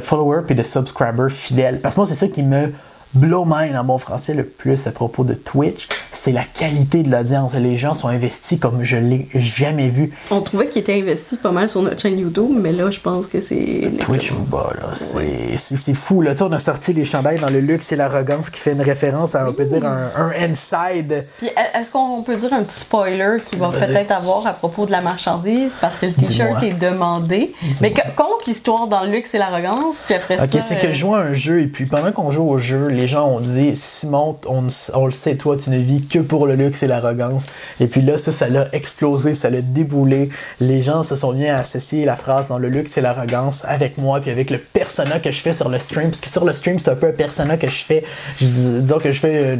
followers 0.00 0.44
puis 0.46 0.54
de 0.54 0.62
subscribers 0.62 1.30
fidèles. 1.30 1.82
Parce 1.82 1.96
que 1.96 2.00
moi, 2.00 2.06
c'est 2.06 2.14
ça 2.14 2.28
qui 2.28 2.42
me 2.42 2.72
blow 3.14 3.44
mind 3.46 3.76
en 3.76 3.84
bon 3.84 3.98
français 3.98 4.34
le 4.34 4.44
plus 4.44 4.86
à 4.86 4.92
propos 4.92 5.24
de 5.24 5.34
Twitch, 5.34 5.88
c'est 6.16 6.32
la 6.32 6.44
qualité 6.44 7.02
de 7.02 7.10
l'audience. 7.10 7.54
Les 7.54 7.76
gens 7.78 7.94
sont 7.94 8.08
investis 8.08 8.58
comme 8.58 8.82
je 8.84 8.96
l'ai 8.96 9.26
jamais 9.34 9.88
vu. 9.88 10.12
On 10.30 10.40
trouvait 10.40 10.68
qu'il 10.68 10.80
était 10.82 10.94
investi 11.00 11.36
pas 11.36 11.50
mal 11.50 11.68
sur 11.68 11.82
notre 11.82 12.00
chaîne 12.00 12.18
YouTube, 12.18 12.50
mais 12.60 12.72
là, 12.72 12.90
je 12.90 13.00
pense 13.00 13.26
que 13.26 13.40
c'est. 13.40 13.90
Twitch 14.00 14.32
vous 14.32 14.44
bat, 14.44 14.70
là. 14.80 14.88
C'est, 14.94 15.94
fou, 15.94 16.22
là. 16.22 16.32
Tu 16.32 16.38
sais, 16.38 16.44
on 16.44 16.52
a 16.52 16.58
sorti 16.58 16.92
les 16.92 17.04
chandails 17.04 17.38
dans 17.38 17.50
le 17.50 17.60
luxe 17.60 17.92
et 17.92 17.96
l'arrogance 17.96 18.50
qui 18.50 18.60
fait 18.60 18.72
une 18.72 18.80
référence 18.82 19.34
à, 19.34 19.48
on 19.48 19.52
peut 19.52 19.64
dire, 19.64 19.84
un, 19.86 20.08
un 20.16 20.30
inside. 20.50 21.26
Puis, 21.38 21.48
est-ce 21.78 21.90
qu'on 21.90 22.22
peut 22.22 22.36
dire 22.36 22.52
un 22.52 22.62
petit 22.62 22.80
spoiler 22.80 23.38
qui 23.44 23.56
va 23.56 23.68
peut-être 23.70 24.10
avoir 24.12 24.46
à 24.46 24.52
propos 24.52 24.86
de 24.86 24.90
la 24.92 25.00
marchandise? 25.00 25.76
Parce 25.80 25.98
que 25.98 26.06
le 26.06 26.12
t-shirt 26.12 26.62
est 26.62 26.78
demandé. 26.78 27.52
Mais 27.80 27.90
que- 27.92 28.00
compte 28.16 28.46
l'histoire 28.46 28.86
dans 28.86 29.02
le 29.04 29.10
luxe 29.10 29.34
et 29.34 29.38
l'arrogance, 29.38 30.02
puis 30.06 30.14
après 30.14 30.40
Ok, 30.40 30.48
ça. 30.52 30.60
c'est 30.60 30.78
que 30.78 30.86
euh, 30.86 30.92
je 30.92 30.98
joue 30.98 31.14
à 31.14 31.20
un 31.20 31.34
jeu 31.34 31.60
et 31.60 31.66
puis 31.66 31.86
pendant 31.86 32.12
qu'on 32.12 32.30
joue 32.30 32.48
au 32.48 32.58
jeu, 32.58 32.88
les 32.88 33.08
gens 33.08 33.26
ont 33.28 33.40
dit 33.40 33.74
Simon, 33.74 34.36
on, 34.46 34.64
on 34.94 35.06
le 35.06 35.12
sait, 35.12 35.36
toi, 35.36 35.56
tu 35.62 35.70
ne 35.70 35.78
vis 35.78 36.02
que 36.08 36.18
pour 36.18 36.46
le 36.46 36.54
luxe 36.54 36.82
et 36.82 36.86
l'arrogance. 36.86 37.46
Et 37.80 37.86
puis 37.86 38.02
là, 38.02 38.18
ça, 38.18 38.32
ça 38.32 38.48
l'a 38.48 38.66
explosé, 38.72 39.34
ça 39.34 39.50
l'a 39.50 39.60
déboulé. 39.60 40.30
Les 40.60 40.82
gens 40.82 41.02
se 41.02 41.16
sont 41.16 41.32
bien 41.32 41.56
associés 41.56 42.04
la 42.04 42.16
phrase 42.16 42.48
dans 42.48 42.58
le 42.58 42.68
luxe 42.68 42.96
et 42.96 43.00
l'arrogance 43.00 43.64
avec 43.66 43.98
moi 43.98 44.20
puis 44.20 44.30
avec 44.30 44.50
le 44.50 44.58
persona 44.58 45.18
que 45.20 45.30
je 45.30 45.38
fais 45.40 45.52
sur 45.52 45.68
le 45.68 45.78
stream. 45.78 46.10
Parce 46.10 46.20
que 46.20 46.28
sur 46.28 46.44
le 46.44 46.52
stream, 46.52 46.78
c'est 46.78 46.90
un 46.90 46.96
peu 46.96 47.08
un 47.08 47.12
persona 47.12 47.56
que 47.56 47.68
je 47.68 47.84
fais. 47.84 48.04
Je 48.40 48.46
dis- 48.46 48.80
disons 48.82 48.98
que 48.98 49.12
je 49.12 49.18
fais 49.20 49.56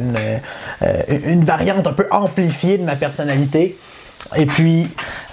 euh, 0.81 1.03
une 1.25 1.43
variante 1.45 1.87
un 1.87 1.93
peu 1.93 2.07
amplifiée 2.11 2.77
de 2.77 2.83
ma 2.83 2.95
personnalité. 2.95 3.75
Et 4.35 4.45
puis, 4.45 4.87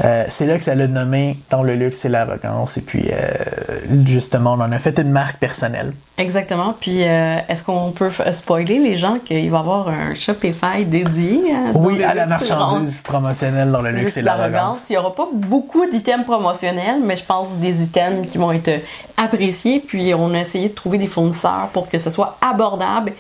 euh, 0.04 0.25
c'est 0.28 0.46
là 0.46 0.58
que 0.58 0.64
ça 0.64 0.75
l'a 0.75 0.87
nommé 0.87 1.38
dans 1.50 1.62
le 1.62 1.75
luxe 1.75 2.04
et 2.04 2.08
l'arrogance. 2.08 2.76
Et 2.76 2.82
puis, 2.82 3.04
euh, 3.11 4.04
justement, 4.04 4.52
on 4.54 4.61
en 4.61 4.72
a 4.72 4.78
fait 4.78 4.99
une 4.99 5.11
marque 5.11 5.38
personnelle. 5.38 5.92
Exactement. 6.18 6.75
Puis, 6.78 7.02
euh, 7.02 7.38
est-ce 7.49 7.64
qu'on 7.64 7.90
peut 7.92 8.11
spoiler 8.32 8.78
les 8.78 8.96
gens 8.96 9.18
qu'il 9.18 9.50
va 9.50 9.58
y 9.58 9.61
avoir 9.61 9.88
un 9.88 10.14
Shopify 10.14 10.84
dédié 10.84 11.54
à, 11.54 11.72
dans 11.72 11.80
Oui, 11.80 12.02
à 12.04 12.14
la 12.14 12.26
marchandise 12.26 13.02
promotionnelle 13.02 13.70
dans 13.70 13.82
le 13.82 13.90
luxe 13.90 14.16
et 14.16 14.22
l'arrogance. 14.22 14.87
Il 14.90 14.92
n'y 14.92 14.99
aura 14.99 15.14
pas 15.14 15.28
beaucoup 15.32 15.88
d'items 15.90 16.25
promotionnels, 16.25 17.00
mais 17.02 17.16
je 17.16 17.25
pense 17.25 17.49
des 17.56 17.82
items 17.82 18.30
qui 18.30 18.38
vont 18.38 18.52
être 18.52 18.80
appréciés. 19.16 19.80
Puis 19.80 20.14
on 20.14 20.34
a 20.34 20.40
essayé 20.40 20.68
de 20.68 20.75
trouver 20.75 20.99
des 20.99 21.08
fournisseurs 21.08 21.70
pour 21.72 21.88
que 21.88 21.99
ce 21.99 22.11
soit 22.11 22.37
abordable 22.40 23.12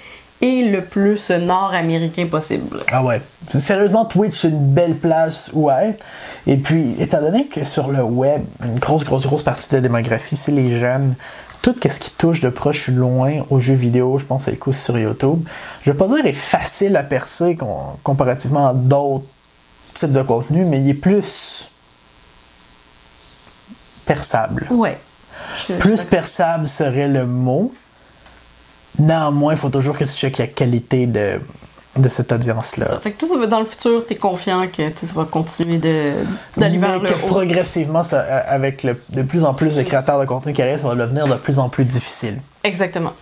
et 0.42 0.64
le 0.68 0.82
plus 0.82 1.30
nord-américain 1.30 2.26
possible. 2.26 2.80
Ah 2.90 3.02
ouais. 3.02 3.22
Sérieusement, 3.50 4.04
Twitch, 4.04 4.36
c'est 4.40 4.48
une 4.48 4.72
belle 4.74 4.96
place 4.96 5.50
où 5.52 5.70
être. 5.70 6.04
Et 6.46 6.56
puis, 6.56 6.94
étant 6.98 7.20
donné 7.20 7.46
que 7.46 7.64
sur 7.64 7.88
le 7.88 8.02
web, 8.02 8.42
une 8.64 8.78
grosse, 8.78 9.04
grosse, 9.04 9.24
grosse 9.24 9.44
partie 9.44 9.70
de 9.70 9.76
la 9.76 9.80
démographie, 9.80 10.34
c'est 10.36 10.52
les 10.52 10.76
jeunes. 10.78 11.14
Tout 11.62 11.76
ce 11.88 12.00
qui 12.00 12.10
touche 12.10 12.40
de 12.40 12.48
proche 12.48 12.88
ou 12.88 12.92
loin 12.92 13.44
aux 13.50 13.60
jeux 13.60 13.74
vidéo, 13.74 14.18
je 14.18 14.24
pense, 14.24 14.44
c'est 14.44 14.50
coup 14.56 14.72
sur 14.72 14.98
YouTube. 14.98 15.46
Je 15.84 15.92
vais 15.92 15.96
pas 15.96 16.08
dire 16.08 16.26
est 16.26 16.32
facile 16.32 16.96
à 16.96 17.04
percer 17.04 17.54
com- 17.54 17.96
comparativement 18.02 18.68
à 18.70 18.74
d'autres 18.74 19.26
types 19.94 20.10
de 20.10 20.22
contenus, 20.22 20.66
mais 20.66 20.80
il 20.80 20.88
est 20.88 20.94
plus 20.94 21.70
perçable. 24.06 24.66
Ouais. 24.70 24.98
Plus 25.78 26.04
perçable 26.04 26.66
serait 26.66 27.06
le 27.06 27.26
mot. 27.26 27.72
Néanmoins, 28.98 29.54
il 29.54 29.58
faut 29.58 29.68
toujours 29.70 29.96
que 29.96 30.04
tu 30.04 30.10
checkes 30.10 30.38
la 30.38 30.46
qualité 30.46 31.06
de, 31.06 31.40
de 31.96 32.08
cette 32.08 32.30
audience-là. 32.32 33.00
Fait 33.02 33.10
que 33.12 33.26
ça 33.26 33.34
va- 33.36 33.46
dans 33.46 33.60
le 33.60 33.64
futur, 33.66 34.04
t'es 34.06 34.14
confiant 34.16 34.66
que 34.68 34.88
tu 34.90 35.06
ça 35.06 35.12
va 35.14 35.24
continuer 35.24 35.78
d'aller 36.56 36.78
vers 36.78 36.98
le 37.00 37.08
haut. 37.10 37.26
progressivement, 37.28 38.02
ça, 38.02 38.20
avec 38.20 38.82
le- 38.82 39.00
de 39.10 39.22
plus 39.22 39.44
en 39.44 39.54
plus 39.54 39.76
de 39.76 39.82
créateurs 39.82 40.20
de 40.20 40.24
contenu 40.26 40.52
qui 40.52 40.62
arrivent, 40.62 40.80
ça 40.80 40.88
va 40.88 40.94
devenir 40.94 41.26
de 41.26 41.34
plus 41.34 41.58
en 41.58 41.68
plus 41.68 41.84
difficile. 41.84 42.40
Exactement. 42.64 43.12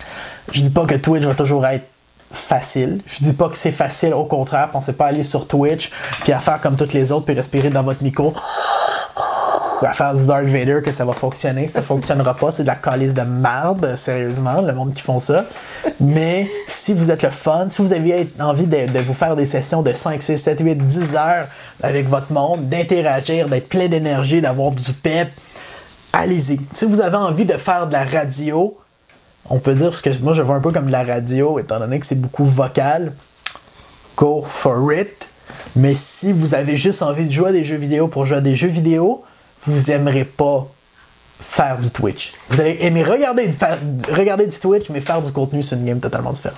Je 0.51 0.61
dis 0.61 0.69
pas 0.69 0.85
que 0.85 0.95
Twitch 0.95 1.23
va 1.23 1.33
toujours 1.35 1.65
être 1.65 1.85
facile. 2.33 3.01
Je 3.05 3.23
dis 3.25 3.33
pas 3.33 3.49
que 3.49 3.57
c'est 3.57 3.71
facile, 3.73 4.13
au 4.13 4.23
contraire. 4.25 4.69
Pensez 4.71 4.93
pas 4.93 5.05
à 5.05 5.07
aller 5.09 5.23
sur 5.23 5.47
Twitch 5.47 5.89
puis 6.23 6.31
à 6.31 6.39
faire 6.39 6.61
comme 6.61 6.75
toutes 6.77 6.93
les 6.93 7.11
autres 7.11 7.25
puis 7.25 7.35
respirer 7.35 7.69
dans 7.69 7.83
votre 7.83 8.03
micro. 8.03 8.33
À 9.83 9.93
faire 9.93 10.13
du 10.13 10.27
Darth 10.27 10.45
Vader 10.45 10.81
que 10.85 10.91
ça 10.91 11.05
va 11.05 11.13
fonctionner. 11.13 11.67
Ça 11.67 11.81
fonctionnera 11.81 12.35
pas. 12.35 12.51
C'est 12.51 12.63
de 12.63 12.67
la 12.67 12.75
calice 12.75 13.13
de 13.13 13.23
merde, 13.23 13.95
sérieusement, 13.95 14.61
le 14.61 14.73
monde 14.73 14.93
qui 14.93 15.01
font 15.01 15.17
ça. 15.17 15.45
Mais 15.99 16.49
si 16.67 16.93
vous 16.93 17.09
êtes 17.09 17.23
le 17.23 17.29
fun, 17.29 17.67
si 17.69 17.81
vous 17.81 17.91
avez 17.91 18.29
envie 18.39 18.67
de, 18.67 18.85
de 18.91 18.99
vous 18.99 19.15
faire 19.15 19.35
des 19.35 19.47
sessions 19.47 19.81
de 19.81 19.91
5, 19.91 20.21
6, 20.21 20.37
7, 20.37 20.59
8, 20.59 20.75
10 20.87 21.15
heures 21.15 21.47
avec 21.81 22.07
votre 22.07 22.31
monde, 22.31 22.69
d'interagir, 22.69 23.49
d'être 23.49 23.69
plein 23.69 23.87
d'énergie, 23.87 24.39
d'avoir 24.39 24.71
du 24.71 24.93
pep, 24.93 25.29
allez-y. 26.13 26.59
Si 26.71 26.85
vous 26.85 27.01
avez 27.01 27.17
envie 27.17 27.45
de 27.45 27.57
faire 27.57 27.87
de 27.87 27.93
la 27.93 28.05
radio, 28.05 28.77
on 29.49 29.59
peut 29.59 29.73
dire, 29.73 29.89
parce 29.89 30.01
que 30.01 30.09
moi 30.21 30.33
je 30.33 30.41
vois 30.41 30.55
un 30.55 30.61
peu 30.61 30.71
comme 30.71 30.87
de 30.87 30.91
la 30.91 31.03
radio, 31.03 31.59
étant 31.59 31.79
donné 31.79 31.99
que 31.99 32.05
c'est 32.05 32.19
beaucoup 32.19 32.45
vocal, 32.45 33.13
go 34.15 34.45
for 34.47 34.93
it. 34.93 35.29
Mais 35.75 35.95
si 35.95 36.33
vous 36.33 36.53
avez 36.53 36.77
juste 36.77 37.01
envie 37.01 37.25
de 37.25 37.31
jouer 37.31 37.49
à 37.49 37.51
des 37.51 37.63
jeux 37.63 37.77
vidéo 37.77 38.07
pour 38.07 38.25
jouer 38.25 38.37
à 38.37 38.41
des 38.41 38.55
jeux 38.55 38.67
vidéo, 38.67 39.23
vous 39.67 39.91
aimerez 39.91 40.25
pas 40.25 40.67
faire 41.39 41.77
du 41.79 41.89
Twitch. 41.91 42.33
Vous 42.49 42.59
allez 42.61 42.77
aimer 42.81 43.03
regarder, 43.03 43.51
faire- 43.51 43.79
regarder 44.11 44.45
du 44.47 44.57
Twitch, 44.59 44.89
mais 44.89 45.01
faire 45.01 45.21
du 45.21 45.31
contenu, 45.31 45.63
c'est 45.63 45.75
une 45.75 45.85
game 45.85 45.99
totalement 45.99 46.31
différente. 46.31 46.57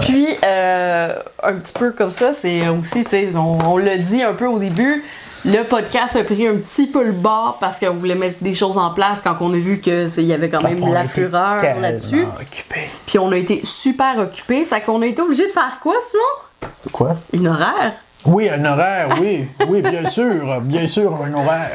Puis, 0.00 0.26
euh, 0.44 1.14
un 1.42 1.52
petit 1.54 1.72
peu 1.72 1.92
comme 1.92 2.10
ça, 2.10 2.32
c'est 2.32 2.68
aussi, 2.68 3.04
tu 3.04 3.10
sais, 3.10 3.28
on, 3.34 3.58
on 3.74 3.78
l'a 3.78 3.96
dit 3.96 4.22
un 4.22 4.32
peu 4.34 4.46
au 4.46 4.58
début, 4.58 5.04
le 5.44 5.62
podcast 5.62 6.16
a 6.16 6.24
pris 6.24 6.48
un 6.48 6.56
petit 6.56 6.88
peu 6.88 7.04
le 7.04 7.12
bas 7.12 7.54
parce 7.60 7.78
qu'on 7.78 7.94
voulait 7.94 8.16
mettre 8.16 8.42
des 8.42 8.54
choses 8.54 8.76
en 8.76 8.90
place 8.90 9.20
quand 9.22 9.36
on 9.40 9.52
a 9.52 9.56
vu 9.56 9.78
qu'il 9.78 10.08
y 10.24 10.32
avait 10.32 10.48
quand 10.48 10.62
même 10.62 10.82
On 10.82 10.92
la 10.92 11.04
fureur 11.04 11.62
là-dessus. 11.80 12.26
Puis 13.06 13.18
on 13.20 13.30
a 13.30 13.36
été 13.36 13.60
super 13.64 14.18
occupés, 14.18 14.64
fait 14.64 14.80
qu'on 14.80 15.00
a 15.02 15.06
été 15.06 15.22
obligé 15.22 15.46
de 15.46 15.52
faire 15.52 15.78
quoi, 15.80 15.94
sinon? 16.00 16.70
Quoi? 16.92 17.16
Une 17.32 17.46
horaire. 17.46 17.92
Oui, 18.26 18.48
un 18.48 18.64
horaire, 18.64 19.16
oui. 19.20 19.46
Oui, 19.68 19.82
bien 19.82 20.10
sûr. 20.10 20.60
Bien 20.62 20.86
sûr, 20.86 21.14
un 21.24 21.34
horaire. 21.34 21.70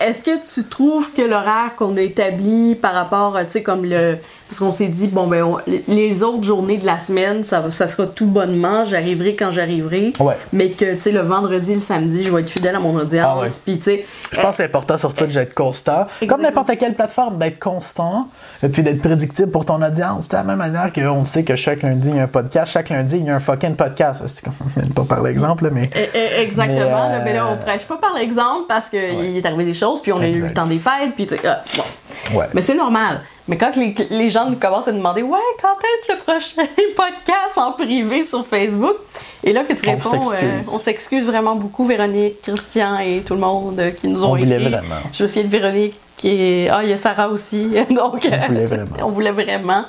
Eh, 0.00 0.04
Est-ce 0.04 0.22
que 0.22 0.30
tu 0.54 0.68
trouves 0.68 1.12
que 1.12 1.22
l'horaire 1.22 1.74
qu'on 1.76 1.96
a 1.96 2.00
établi 2.00 2.76
par 2.76 2.94
rapport, 2.94 3.36
euh, 3.36 3.42
tu 3.44 3.50
sais, 3.52 3.62
comme 3.62 3.84
le. 3.84 4.16
Parce 4.48 4.60
qu'on 4.60 4.72
s'est 4.72 4.86
dit, 4.86 5.08
bon, 5.08 5.26
ben, 5.26 5.42
on- 5.42 5.58
les 5.88 6.22
autres 6.22 6.44
journées 6.44 6.78
de 6.78 6.86
la 6.86 6.98
semaine, 6.98 7.44
ça, 7.44 7.70
ça 7.70 7.86
sera 7.86 8.06
tout 8.06 8.26
bonnement, 8.26 8.84
j'arriverai 8.86 9.34
quand 9.36 9.52
j'arriverai. 9.52 10.14
Ouais. 10.20 10.36
Mais 10.54 10.70
que, 10.70 10.94
tu 10.94 11.00
sais, 11.02 11.10
le 11.12 11.20
vendredi, 11.20 11.74
le 11.74 11.80
samedi, 11.80 12.24
je 12.24 12.32
vais 12.32 12.40
être 12.40 12.48
fidèle 12.50 12.74
à 12.76 12.80
mon 12.80 12.96
audience. 12.96 13.28
Ah 13.30 13.40
ouais. 13.40 13.48
Puis, 13.64 13.76
tu 13.76 13.82
sais. 13.84 14.06
Je 14.32 14.40
pense 14.40 14.50
que 14.50 14.56
c'est 14.56 14.64
important 14.64 14.96
sur 14.96 15.12
Twitch 15.12 15.34
d'être 15.34 15.52
constant. 15.52 16.06
Comme 16.28 16.40
n'importe 16.40 16.70
quelle 16.78 16.94
plateforme, 16.94 17.38
d'être 17.38 17.58
constant 17.58 18.28
puis 18.72 18.82
d'être 18.82 19.00
prédictible 19.00 19.50
pour 19.50 19.64
ton 19.64 19.80
audience. 19.82 20.24
C'est 20.24 20.32
de 20.32 20.36
la 20.36 20.42
même 20.42 20.58
manière 20.58 20.92
qu'on 20.92 21.22
sait 21.24 21.44
que 21.44 21.54
chaque 21.54 21.82
lundi, 21.82 22.08
il 22.10 22.16
y 22.16 22.20
a 22.20 22.24
un 22.24 22.26
podcast. 22.28 22.72
Chaque 22.72 22.88
lundi, 22.90 23.18
il 23.18 23.24
y 23.26 23.30
a 23.30 23.36
un 23.36 23.38
fucking 23.38 23.76
podcast. 23.76 24.24
C'est 24.26 24.44
comme, 24.44 24.54
pas 24.94 25.04
par 25.04 25.22
l'exemple, 25.22 25.70
mais. 25.72 25.88
Eh, 25.94 26.08
eh, 26.14 26.40
Exactement. 26.42 26.78
Mais, 26.78 26.90
là, 26.90 27.10
euh, 27.10 27.22
mais 27.24 27.34
là, 27.34 27.46
on 27.52 27.56
prêche 27.56 27.84
pas 27.86 27.98
par 27.98 28.14
l'exemple 28.18 28.64
parce 28.68 28.88
qu'il 28.88 28.98
est 29.36 29.46
arrivé 29.46 29.64
des 29.64 29.74
choses, 29.74 30.02
puis 30.02 30.12
on 30.12 30.18
a 30.18 30.26
eu 30.26 30.42
le 30.42 30.52
temps 30.52 30.66
des 30.66 30.78
fêtes, 30.78 31.14
puis 31.14 31.26
tu 31.26 31.36
ah, 31.46 31.60
bon. 31.76 32.38
Ouais. 32.38 32.46
Mais 32.54 32.62
c'est 32.62 32.74
normal. 32.74 33.20
Mais 33.46 33.56
quand 33.56 33.74
les, 33.76 33.94
les 34.10 34.28
gens 34.28 34.50
nous 34.50 34.56
commencent 34.56 34.88
à 34.88 34.92
demander 34.92 35.22
Ouais, 35.22 35.38
quand 35.62 35.68
est-ce 35.80 36.12
le 36.12 36.18
prochain 36.18 36.62
podcast 36.96 37.56
en 37.56 37.72
privé 37.72 38.22
sur 38.22 38.46
Facebook 38.46 38.96
Et 39.42 39.52
là 39.54 39.64
que 39.64 39.72
tu 39.72 39.88
On 39.88 39.92
réponds 39.92 40.10
s'excuse. 40.10 40.38
euh, 40.42 40.70
On 40.70 40.78
s'excuse 40.78 41.24
vraiment 41.26 41.54
beaucoup, 41.54 41.86
Véronique, 41.86 42.42
Christian 42.42 42.98
et 42.98 43.20
tout 43.22 43.32
le 43.34 43.40
monde 43.40 43.80
euh, 43.80 43.90
qui 43.90 44.08
nous 44.08 44.22
ont 44.22 44.32
On 44.32 44.36
écrit. 44.36 44.58
vraiment. 44.58 44.96
Je 45.14 45.22
me 45.22 45.28
souviens 45.28 45.44
de 45.44 45.48
Véronique 45.48 45.94
qui 46.18 46.28
est. 46.30 46.68
Ah, 46.68 46.80
il 46.82 46.90
y 46.90 46.92
a 46.92 46.96
Sarah 46.96 47.28
aussi. 47.28 47.68
Donc, 47.94 48.28
On 48.30 48.46
voulait 48.46 48.66
vraiment. 48.66 48.96
on 49.02 49.08
voulait 49.08 49.30
vraiment. 49.30 49.84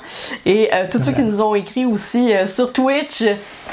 Et 0.46 0.70
euh, 0.72 0.86
tous 0.90 1.02
ceux 1.02 1.12
qui 1.12 1.22
nous 1.22 1.42
ont 1.42 1.54
écrit 1.54 1.84
aussi 1.84 2.32
euh, 2.32 2.46
sur 2.46 2.72
Twitch 2.72 3.22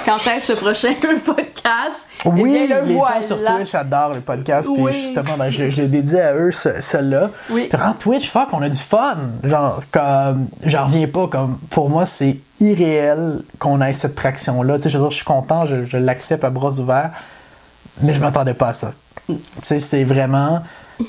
quand 0.05 0.17
est-ce 0.29 0.51
le 0.53 0.57
prochain 0.57 0.93
podcast? 1.25 2.07
Eh 2.25 2.29
Oui, 2.29 2.67
bien, 2.67 2.81
le 2.81 2.87
les 2.87 2.93
voilà. 2.95 3.21
gens 3.21 3.27
sur 3.27 3.43
Twitch 3.45 3.75
adorent 3.75 4.13
les 4.15 4.19
podcasts. 4.21 4.67
Oui. 4.69 4.91
Puis 4.91 4.93
justement, 5.01 5.37
ben, 5.37 5.49
je, 5.49 5.69
je 5.69 5.81
l'ai 5.81 5.87
dédié 5.87 6.19
à 6.21 6.33
eux, 6.33 6.51
ce- 6.51 6.81
celle-là. 6.81 7.29
Oui. 7.51 7.67
Puis 7.71 7.81
en 7.81 7.93
Twitch, 7.93 8.29
fuck, 8.29 8.49
on 8.53 8.61
a 8.61 8.69
du 8.69 8.77
fun. 8.79 9.15
Genre, 9.43 9.79
comme, 9.91 10.47
j'en 10.65 10.85
reviens 10.87 11.07
pas. 11.07 11.27
Comme, 11.27 11.57
pour 11.69 11.89
moi, 11.89 12.05
c'est 12.05 12.37
irréel 12.59 13.43
qu'on 13.59 13.81
ait 13.81 13.93
cette 13.93 14.15
traction-là. 14.15 14.77
Tu 14.77 14.83
sais, 14.83 14.89
je 14.89 14.97
veux 14.97 15.03
dire, 15.03 15.11
je 15.11 15.15
suis 15.17 15.25
content, 15.25 15.65
je, 15.65 15.85
je 15.85 15.97
l'accepte 15.97 16.43
à 16.43 16.49
bras 16.49 16.71
ouverts. 16.79 17.11
Mais 18.01 18.13
je 18.13 18.19
m'attendais 18.21 18.53
pas 18.53 18.69
à 18.69 18.73
ça. 18.73 18.91
Tu 19.27 19.35
sais, 19.61 19.79
c'est 19.79 20.03
vraiment. 20.03 20.61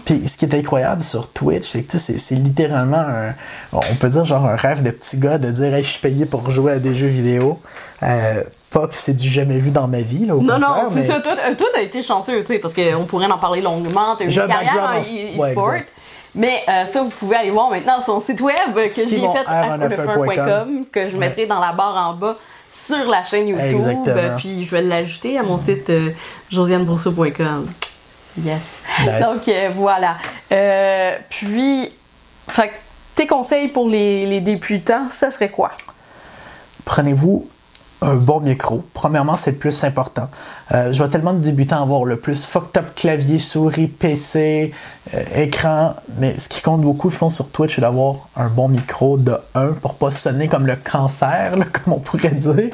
Puis 0.04 0.28
ce 0.28 0.36
qui 0.36 0.44
est 0.44 0.54
incroyable 0.54 1.02
sur 1.02 1.28
Twitch, 1.28 1.66
c'est 1.70 1.82
que 1.82 1.92
tu 1.92 1.98
sais, 1.98 2.18
c'est 2.18 2.34
littéralement 2.34 2.98
un. 2.98 3.34
On 3.72 3.94
peut 3.98 4.10
dire 4.10 4.24
genre 4.26 4.44
un 4.46 4.56
rêve 4.56 4.82
de 4.82 4.90
petit 4.90 5.16
gars 5.18 5.38
de 5.38 5.50
dire 5.50 5.72
hey, 5.74 5.82
je 5.82 5.88
suis 5.88 6.00
payé 6.00 6.26
pour 6.26 6.50
jouer 6.50 6.72
à 6.72 6.78
des 6.78 6.94
jeux 6.94 7.06
vidéo. 7.06 7.58
Euh, 8.02 8.42
pas 8.70 8.86
que 8.86 8.94
c'est 8.94 9.14
du 9.14 9.26
jamais 9.26 9.58
vu 9.58 9.70
dans 9.70 9.88
ma 9.88 10.02
vie. 10.02 10.26
Là, 10.26 10.36
au 10.36 10.42
Non, 10.42 10.58
non, 10.58 10.68
c'est 10.88 10.96
mais- 11.00 11.06
ça. 11.06 11.20
Toi, 11.20 11.32
euh, 11.32 11.54
toi, 11.54 11.66
t'as 11.74 11.80
été 11.82 12.02
chanceux, 12.02 12.40
tu 12.42 12.48
sais, 12.48 12.58
parce 12.58 12.74
qu'on 12.74 13.04
pourrait 13.06 13.26
en 13.26 13.38
parler 13.38 13.62
longuement. 13.62 14.14
T'as 14.16 14.24
eu 14.26 14.30
une 14.30 14.38
un 14.40 14.46
carrière 14.46 14.74
en 14.94 14.98
e- 15.00 15.38
ouais, 15.40 15.50
e-sport. 15.50 15.72
mais 16.34 16.60
euh, 16.68 16.84
ça, 16.84 17.02
vous 17.02 17.08
pouvez 17.08 17.36
aller 17.36 17.50
voir 17.50 17.70
maintenant 17.70 17.94
sur 18.02 18.12
son 18.14 18.20
site 18.20 18.42
web 18.42 18.56
que 18.74 18.84
j'ai 18.88 19.20
fait 19.20 19.46
à 19.46 19.78
F1.com. 19.78 20.26
f1.com, 20.26 20.84
que 20.92 21.08
je 21.08 21.16
mettrai 21.16 21.46
dans 21.46 21.60
la 21.60 21.72
barre 21.72 22.10
en 22.10 22.12
bas 22.12 22.36
sur 22.68 23.08
la 23.08 23.22
chaîne 23.22 23.48
YouTube. 23.48 23.64
Exactement. 23.70 24.36
Puis 24.36 24.66
je 24.66 24.70
vais 24.70 24.82
l'ajouter 24.82 25.38
à 25.38 25.42
mon 25.42 25.56
site 25.56 25.88
euh, 25.88 26.10
josianebrousseau.com. 26.50 27.66
Yes. 28.44 28.82
Nice. 29.00 29.20
Donc 29.20 29.48
euh, 29.48 29.70
voilà. 29.74 30.16
Euh, 30.52 31.16
puis, 31.28 31.90
fait, 32.48 32.72
tes 33.14 33.26
conseils 33.26 33.68
pour 33.68 33.88
les, 33.88 34.26
les 34.26 34.40
débutants, 34.40 35.10
ça 35.10 35.30
serait 35.30 35.50
quoi? 35.50 35.72
prenez-vous 36.88 37.46
un 38.00 38.14
bon 38.14 38.40
micro. 38.40 38.82
Premièrement, 38.94 39.36
c'est 39.36 39.50
le 39.50 39.56
plus 39.58 39.84
important. 39.84 40.30
Euh, 40.72 40.92
je 40.92 40.98
vois 40.98 41.08
tellement 41.08 41.34
de 41.34 41.40
débutants 41.40 41.82
avoir 41.82 42.04
le 42.04 42.16
plus 42.16 42.46
fucked 42.46 42.78
up 42.78 42.94
clavier, 42.94 43.38
souris, 43.38 43.88
PC, 43.88 44.72
euh, 45.12 45.24
écran, 45.34 45.94
mais 46.16 46.38
ce 46.38 46.48
qui 46.48 46.62
compte 46.62 46.80
beaucoup, 46.80 47.10
je 47.10 47.18
pense, 47.18 47.34
sur 47.34 47.50
Twitch, 47.50 47.74
c'est 47.74 47.80
d'avoir 47.80 48.28
un 48.36 48.48
bon 48.48 48.68
micro 48.68 49.18
de 49.18 49.36
1 49.54 49.72
pour 49.74 49.94
pas 49.94 50.10
sonner 50.12 50.48
comme 50.48 50.66
le 50.66 50.76
cancer, 50.76 51.56
là, 51.56 51.64
comme 51.72 51.94
on 51.94 51.98
pourrait 51.98 52.30
dire. 52.30 52.70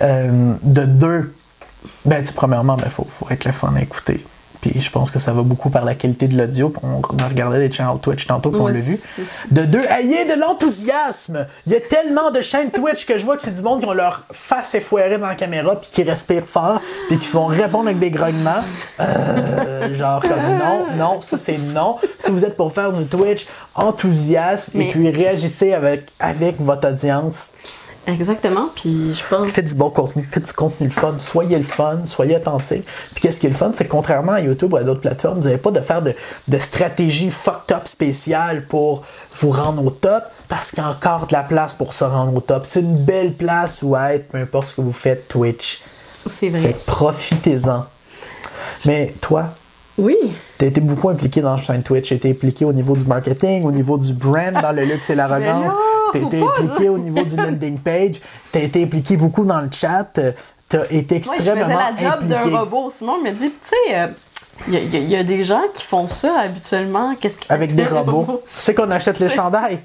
Euh, 0.00 0.54
de 0.62 0.84
2, 0.86 1.34
ben, 2.06 2.24
premièrement, 2.34 2.76
il 2.82 2.90
faut, 2.90 3.06
faut 3.06 3.28
être 3.30 3.44
le 3.44 3.52
fun 3.52 3.74
à 3.76 3.82
écouter. 3.82 4.24
Puis 4.62 4.80
je 4.80 4.90
pense 4.90 5.10
que 5.10 5.18
ça 5.18 5.32
va 5.34 5.42
beaucoup 5.42 5.68
par 5.70 5.84
la 5.84 5.94
qualité 5.96 6.28
de 6.28 6.38
l'audio. 6.38 6.72
On 6.84 7.02
a 7.18 7.28
regardé 7.28 7.58
les 7.58 7.70
channels 7.70 7.98
Twitch 8.00 8.26
tantôt, 8.26 8.50
puis 8.50 8.60
on 8.60 8.64
Ouais, 8.64 8.72
l'a 8.72 8.78
vu. 8.78 8.96
De 9.50 9.64
deux, 9.64 9.82
ayez 9.90 10.24
de 10.24 10.40
l'enthousiasme. 10.40 11.46
Il 11.66 11.72
y 11.72 11.76
a 11.76 11.80
tellement 11.80 12.30
de 12.30 12.40
chaînes 12.40 12.70
Twitch 12.70 13.04
que 13.04 13.18
je 13.18 13.24
vois 13.24 13.36
que 13.36 13.42
c'est 13.42 13.54
du 13.56 13.60
monde 13.62 13.80
qui 13.80 13.86
ont 13.86 13.92
leur 13.92 14.24
face 14.30 14.74
effoirée 14.76 15.18
dans 15.18 15.26
la 15.26 15.34
caméra 15.34 15.74
puis 15.80 15.90
qui 15.90 16.02
respirent 16.04 16.46
fort 16.46 16.80
puis 17.08 17.18
qui 17.18 17.28
vont 17.30 17.46
répondre 17.46 17.86
avec 17.86 17.98
des 17.98 18.12
grognements. 18.12 18.62
Euh, 19.00 19.92
genre 19.98 20.22
comme 20.22 20.56
non, 20.56 20.86
non, 20.96 21.20
ça 21.22 21.38
c'est 21.38 21.58
non. 21.74 21.96
Si 22.18 22.30
vous 22.30 22.44
êtes 22.44 22.56
pour 22.56 22.72
faire 22.72 22.92
du 22.92 23.04
Twitch, 23.06 23.46
enthousiasme 23.74 24.70
Mais- 24.74 24.86
et 24.86 24.90
puis 24.92 25.10
réagissez 25.10 25.72
avec, 25.74 26.06
avec 26.20 26.60
votre 26.60 26.88
audience. 26.88 27.52
Exactement. 28.06 28.68
Puis 28.74 29.14
je 29.14 29.22
pense. 29.28 29.48
Faites 29.50 29.66
du 29.66 29.74
bon 29.76 29.90
contenu, 29.90 30.26
faites 30.28 30.46
du 30.46 30.52
contenu 30.52 30.86
le 30.88 30.92
fun, 30.92 31.14
soyez 31.18 31.56
le 31.56 31.62
fun, 31.62 32.00
soyez 32.04 32.34
attentif. 32.34 32.82
Puis 33.14 33.22
qu'est-ce 33.22 33.38
qui 33.40 33.46
est 33.46 33.50
le 33.50 33.54
fun, 33.54 33.70
c'est 33.76 33.84
que 33.84 33.90
contrairement 33.90 34.32
à 34.32 34.40
YouTube 34.40 34.72
ou 34.72 34.76
à 34.76 34.82
d'autres 34.82 35.00
plateformes, 35.00 35.38
vous 35.38 35.44
n'avez 35.44 35.58
pas 35.58 35.70
de 35.70 35.80
faire 35.80 36.02
de, 36.02 36.12
de 36.48 36.58
stratégie 36.58 37.30
fucked 37.30 37.76
up 37.76 37.86
spéciale 37.86 38.66
pour 38.66 39.04
vous 39.36 39.50
rendre 39.50 39.84
au 39.86 39.90
top, 39.90 40.24
parce 40.48 40.70
qu'il 40.70 40.80
y 40.82 40.86
a 40.86 40.90
encore 40.90 41.28
de 41.28 41.32
la 41.32 41.44
place 41.44 41.74
pour 41.74 41.94
se 41.94 42.02
rendre 42.04 42.34
au 42.34 42.40
top. 42.40 42.66
C'est 42.66 42.80
une 42.80 42.96
belle 43.04 43.34
place 43.34 43.82
où 43.82 43.96
être, 43.96 44.28
peu 44.28 44.38
importe 44.38 44.68
ce 44.68 44.74
que 44.74 44.80
vous 44.80 44.92
faites, 44.92 45.28
Twitch. 45.28 45.80
C'est 46.28 46.48
vrai. 46.48 46.74
profitez-en. 46.86 47.84
Mais 48.84 49.14
toi, 49.20 49.46
Oui. 49.98 50.16
tu 50.58 50.64
as 50.64 50.68
été 50.68 50.80
beaucoup 50.80 51.08
impliqué 51.08 51.40
dans 51.40 51.52
la 51.54 51.62
chaîne 51.62 51.82
Twitch, 51.82 52.08
tu 52.08 52.14
été 52.14 52.30
impliqué 52.30 52.64
au 52.64 52.72
niveau 52.72 52.96
du 52.96 53.04
marketing, 53.04 53.64
au 53.64 53.72
niveau 53.72 53.96
du 53.96 54.12
brand, 54.12 54.52
dans 54.60 54.72
le 54.72 54.84
luxe 54.84 55.08
et 55.10 55.14
l'arrogance. 55.14 55.72
Tu 56.12 56.26
été 56.26 56.42
impliqué 56.42 56.88
au 56.88 56.98
niveau 56.98 57.22
du 57.24 57.36
landing 57.36 57.78
page. 57.78 58.20
Tu 58.52 58.58
as 58.58 58.62
été 58.62 58.82
impliqué 58.84 59.16
beaucoup 59.16 59.44
dans 59.44 59.60
le 59.60 59.68
chat. 59.72 60.06
Tu 60.68 60.76
as 60.76 60.92
été 60.92 61.20
Moi, 61.24 61.34
je 61.38 61.42
faisais 61.42 61.52
extrêmement 61.52 61.78
la 61.78 62.10
job 62.10 62.26
d'un 62.28 62.40
robot. 62.58 62.90
Simon 62.90 63.18
me 63.22 63.30
dit, 63.30 63.50
tu 63.50 63.68
sais, 63.68 63.96
euh, 63.96 64.06
il 64.68 64.74
y, 64.74 64.76
a- 64.76 64.80
il 64.80 64.90
y 64.92 64.96
a- 64.96 65.00
il 65.00 65.10
y 65.10 65.16
a 65.16 65.24
des 65.24 65.42
gens 65.42 65.62
qui 65.74 65.82
font 65.82 66.08
ça 66.08 66.40
habituellement. 66.40 67.14
Qu'est-ce 67.20 67.38
Avec 67.48 67.74
des 67.74 67.84
robots. 67.86 68.42
C'est 68.48 68.74
qu'on 68.74 68.90
achète 68.90 69.18
les 69.18 69.28
chandails. 69.28 69.80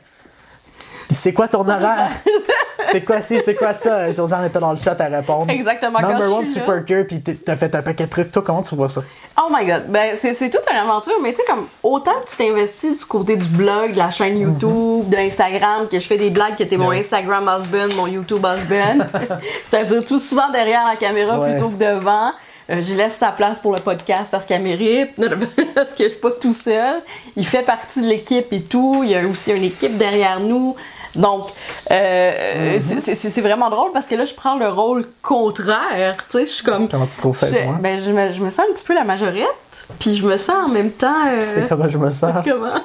C'est 1.09 1.33
quoi 1.33 1.47
ton 1.47 1.61
horaire? 1.61 2.11
c'est 2.91 3.01
quoi 3.01 3.21
ci, 3.21 3.39
c'est 3.43 3.55
quoi 3.55 3.73
ça? 3.73 4.11
Josiane 4.11 4.45
était 4.45 4.59
dans 4.59 4.71
le 4.71 4.77
chat 4.77 4.99
à 4.99 5.05
répondre. 5.05 5.49
Exactement, 5.51 5.99
Number 5.99 6.31
one 6.31 6.45
super 6.45 6.83
cure, 6.85 7.05
puis 7.07 7.21
t'as 7.21 7.55
fait 7.55 7.73
un 7.75 7.81
paquet 7.81 8.05
de 8.05 8.09
trucs. 8.09 8.31
Toi, 8.31 8.43
comment 8.45 8.61
tu 8.61 8.75
vois 8.75 8.89
ça? 8.89 9.01
Oh 9.37 9.49
my 9.51 9.65
god, 9.65 9.83
ben 9.89 10.15
c'est, 10.15 10.33
toute 10.49 10.63
une 10.71 10.77
aventure, 10.77 11.13
mais 11.21 11.31
tu 11.31 11.37
sais, 11.37 11.43
comme 11.47 11.65
autant 11.83 12.13
que 12.25 12.29
tu 12.31 12.37
t'investis 12.37 12.99
du 12.99 13.05
côté 13.05 13.35
du 13.35 13.47
blog, 13.49 13.93
de 13.93 13.97
la 13.97 14.09
chaîne 14.09 14.39
YouTube, 14.39 15.09
de 15.09 15.15
l'Instagram, 15.15 15.87
que 15.89 15.99
je 15.99 16.05
fais 16.05 16.17
des 16.17 16.29
blagues 16.29 16.55
que 16.57 16.63
t'es 16.63 16.77
mon 16.77 16.87
Ouais. 16.89 16.99
Instagram 16.99 17.43
husband, 17.43 17.93
mon 17.95 18.07
YouTube 18.07 18.45
husband. 18.45 19.05
C'est-à-dire 19.69 20.03
tout 20.05 20.19
souvent 20.19 20.49
derrière 20.49 20.85
la 20.87 20.95
caméra 20.95 21.39
Ouais. 21.39 21.51
plutôt 21.51 21.69
que 21.69 21.77
devant. 21.83 22.31
Euh, 22.69 22.81
je 22.81 22.95
laisse 22.95 23.13
sa 23.15 23.31
place 23.31 23.59
pour 23.59 23.73
le 23.73 23.79
podcast 23.79 24.29
parce 24.29 24.45
qu'elle 24.45 24.61
mérite, 24.61 25.11
parce 25.75 25.91
que 25.91 26.03
je 26.03 26.09
suis 26.09 26.17
pas 26.19 26.31
tout 26.31 26.51
seul. 26.51 27.01
Il 27.37 27.45
fait 27.45 27.61
partie 27.61 28.01
de 28.01 28.07
l'équipe 28.07 28.51
et 28.51 28.61
tout. 28.61 29.01
Il 29.03 29.11
y 29.11 29.15
a 29.15 29.25
aussi 29.25 29.51
une 29.51 29.63
équipe 29.63 29.97
derrière 29.97 30.39
nous. 30.41 30.75
Donc, 31.17 31.47
euh, 31.91 32.73
Mhm. 32.79 32.99
c'est- 32.99 33.41
vraiment 33.41 33.69
drôle 33.69 33.91
parce 33.91 34.05
que 34.05 34.15
là, 34.15 34.23
je 34.25 34.33
prends 34.33 34.55
le 34.57 34.69
rôle 34.69 35.03
contraire. 35.21 36.15
Tu 36.29 36.37
sais, 36.37 36.45
je 36.45 36.51
suis 36.51 36.63
comme. 36.63 36.87
Comment 36.87 37.07
tu 37.07 37.17
trouves 37.17 37.35
ça, 37.35 37.47
Je, 37.47 37.53
toi? 37.55 37.77
ben, 37.81 37.99
je, 37.99 38.11
me, 38.11 38.31
je 38.31 38.41
me 38.41 38.49
sens 38.49 38.65
un 38.69 38.73
petit 38.73 38.85
peu 38.85 38.93
la 38.93 39.03
majorette, 39.03 39.87
puis 39.99 40.15
je 40.15 40.25
me 40.25 40.37
sens 40.37 40.55
en 40.65 40.69
même 40.69 40.91
temps. 40.91 41.25
euh, 41.27 41.41
C'est 41.41 41.67
comment 41.67 41.89
je 41.89 41.97
me 41.97 42.09
sens? 42.11 42.33
Comment? 42.45 42.81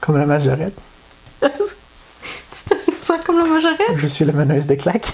Comme 0.00 0.18
la 0.18 0.26
majorette. 0.26 0.76
Tu 1.42 1.50
te 2.76 3.04
sens 3.04 3.18
comme 3.26 3.38
la 3.38 3.46
majorette? 3.46 3.80
Je 3.96 4.06
suis 4.06 4.24
la 4.24 4.32
meneuse 4.32 4.66
des 4.66 4.76
claques. 4.76 5.06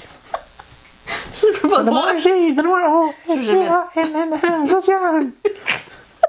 Je 1.41 1.59
peux 1.61 1.69
pas 1.69 1.83
te 1.83 1.89
voir. 1.91 2.07
O. 2.09 2.13
Vais 2.13 2.23
mettre- 3.47 3.73
S-K-A-N-N-A, 3.95 4.67
Josiane. 4.67 5.31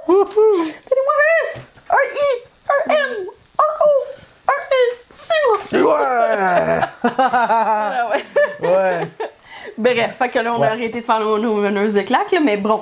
Donnez-moi 0.07 1.15
un 1.17 1.45
S, 1.45 1.71
un 1.89 1.95
I, 2.15 2.31
un 2.69 2.93
M, 2.93 2.97
un 3.60 3.71
O, 3.81 3.89
un 3.89 4.11
N. 4.11 4.11
C'est 5.13 5.78
moi. 5.80 5.84
Ouais! 5.84 6.80
Ah 7.17 8.10
ouais. 8.12 8.67
Ouais. 8.67 9.08
Bref, 9.78 10.15
fait 10.17 10.30
que 10.30 10.39
là, 10.39 10.54
on 10.56 10.60
Ouais. 10.62 10.67
a 10.67 10.71
arrêté 10.71 11.02
de 11.02 11.06
faire 11.06 11.19
nos, 11.19 11.38
nos 11.38 11.56
meneuses 11.56 11.93
de 11.93 12.02
claques, 12.02 12.32
là, 12.32 12.39
mais 12.43 12.58
bon. 12.58 12.82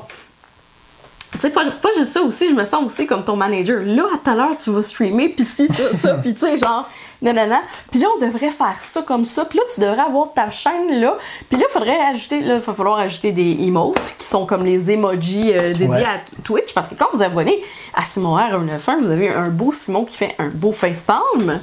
Tu 1.34 1.40
sais, 1.42 1.50
pas, 1.52 1.64
pas 1.82 1.90
juste 1.96 2.14
ça 2.14 2.22
aussi, 2.22 2.50
je 2.50 2.54
me 2.56 2.64
sens 2.66 2.84
aussi 2.86 3.06
comme 3.06 3.24
ton 3.24 3.36
manager. 3.36 3.80
Là, 3.86 4.04
à 4.14 4.18
tout 4.18 4.30
à 4.32 4.36
l'heure, 4.36 4.58
tu 4.58 4.72
vas 4.72 4.82
streamer, 4.82 5.30
puis 5.30 5.46
ci, 5.46 5.68
ça, 5.68 5.94
ça, 5.94 6.14
puis 6.16 6.34
tu 6.34 6.40
sais, 6.40 6.58
genre, 6.58 6.90
nanana. 7.22 7.62
Puis 7.92 8.00
là, 8.00 8.08
on 8.16 8.26
devrait 8.26 8.50
faire 8.50 8.76
ça 8.80 9.04
comme 9.04 9.26
ça, 9.26 9.46
puis 9.46 9.60
là, 9.60 9.64
tu 9.74 9.80
devrais 9.80 10.02
avoir 10.02 10.34
ta 10.34 10.50
chaîne 10.50 11.00
là. 11.00 11.16
Puis 11.50 11.60
là, 11.60 11.66
il 11.70 11.72
faudrait 11.72 12.00
ajouter, 12.12 12.42
là, 12.42 12.56
il 12.56 12.62
va 12.62 12.74
falloir 12.74 12.98
ajouter 13.00 13.32
des 13.32 13.58
emotes, 13.62 14.02
qui 14.18 14.26
sont 14.26 14.46
comme 14.48 14.66
les 14.66 14.90
emojis 14.92 15.54
euh, 15.54 15.70
dédiés 15.72 15.88
Ouais. 15.88 16.04
à 16.04 16.20
Twitch, 16.44 16.74
parce 16.74 16.88
que 16.88 16.96
quand 16.96 17.08
vous 17.14 17.22
abonnez 17.22 17.62
à 17.94 18.04
Simon 18.04 18.36
R191, 18.38 19.00
vous 19.02 19.12
avez 19.12 19.30
un 19.30 19.50
beau 19.50 19.72
Simon 19.72 20.06
qui 20.06 20.18
fait 20.18 20.36
un 20.40 20.48
beau 20.50 20.72
facepalm. 20.72 21.60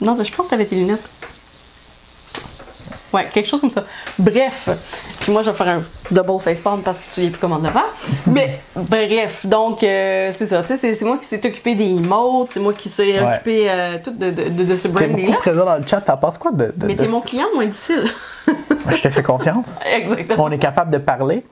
Non, 0.00 0.16
je 0.22 0.32
pense 0.34 0.46
que 0.46 0.50
t'avais 0.50 0.66
tes 0.66 0.76
lunettes. 0.76 1.02
Ouais, 3.12 3.26
quelque 3.32 3.48
chose 3.48 3.60
comme 3.60 3.72
ça. 3.72 3.82
Bref, 4.20 4.68
puis 5.20 5.32
moi 5.32 5.42
je 5.42 5.50
vais 5.50 5.56
faire 5.56 5.66
un 5.68 5.82
double 6.12 6.38
facepalm 6.40 6.80
parce 6.82 6.98
que 7.00 7.04
tu 7.04 7.10
souviens 7.10 7.30
plus 7.30 7.40
comment 7.40 7.58
le 7.58 7.68
faire. 7.68 7.86
Mais 8.28 8.60
bref, 8.76 9.44
donc 9.46 9.82
euh, 9.82 10.30
c'est 10.32 10.46
ça. 10.46 10.62
Tu 10.62 10.76
sais, 10.76 10.92
c'est- 10.92 11.04
moi 11.04 11.18
qui 11.18 11.24
s'est 11.24 11.44
occupé 11.44 11.74
des 11.74 11.86
emotes, 11.88 12.50
c'est 12.52 12.60
moi 12.60 12.72
qui 12.72 12.88
s'est 12.88 13.18
Ouais. 13.20 13.34
occupé 13.34 13.68
euh, 13.68 13.98
tout 14.02 14.12
de, 14.12 14.30
de, 14.30 14.48
de, 14.50 14.64
de 14.64 14.76
ce 14.76 14.82
T'es 14.82 14.88
branding 14.90 15.16
beaucoup 15.22 15.32
là. 15.32 15.38
présent 15.38 15.64
dans 15.64 15.76
le 15.78 15.86
chat, 15.86 15.98
ça 15.98 16.16
passe 16.16 16.38
quoi 16.38 16.52
de. 16.52 16.72
de- 16.76 16.86
Mais 16.86 16.94
t'es 16.94 17.08
mon 17.08 17.20
client 17.20 17.46
moins 17.52 17.66
difficile. 17.66 18.04
Je 18.46 19.02
te 19.02 19.10
fais 19.10 19.24
confiance. 19.24 19.80
Exactement. 19.92 20.44
On 20.44 20.50
est 20.52 20.58
capable 20.58 20.92
de 20.92 20.98
parler 20.98 21.44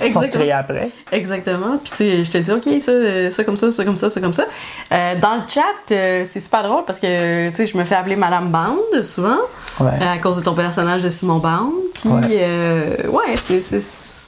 Exactement. 0.00 0.44
après. 0.54 0.90
Exactement. 1.12 1.78
Puis 1.82 1.90
tu 1.90 1.96
sais, 1.96 2.24
je 2.24 2.30
te 2.30 2.38
dis, 2.38 2.50
OK, 2.52 2.80
ça, 2.80 2.90
euh, 2.92 3.30
ça 3.30 3.44
comme 3.44 3.56
ça, 3.56 3.72
ça 3.72 3.84
comme 3.84 3.96
ça, 3.96 4.10
ça 4.10 4.20
comme 4.20 4.34
ça. 4.34 4.44
Euh, 4.92 5.14
dans 5.20 5.36
le 5.36 5.42
chat, 5.48 5.62
euh, 5.92 6.24
c'est 6.24 6.40
super 6.40 6.62
drôle 6.62 6.84
parce 6.84 7.00
que, 7.00 7.50
tu 7.50 7.56
sais, 7.56 7.66
je 7.66 7.76
me 7.76 7.84
fais 7.84 7.94
appeler 7.94 8.16
Madame 8.16 8.50
Band 8.50 8.76
souvent 9.02 9.38
Ouais. 9.80 9.90
à 10.02 10.18
cause 10.18 10.36
de 10.38 10.42
ton 10.42 10.54
personnage 10.54 11.02
de 11.02 11.08
Simon 11.08 11.38
Band. 11.38 11.70
Puis, 11.94 12.08
Ouais. 12.08 12.20
euh, 12.40 12.90
ouais, 13.08 13.36
c'est... 13.36 13.60
c'est- 13.60 14.26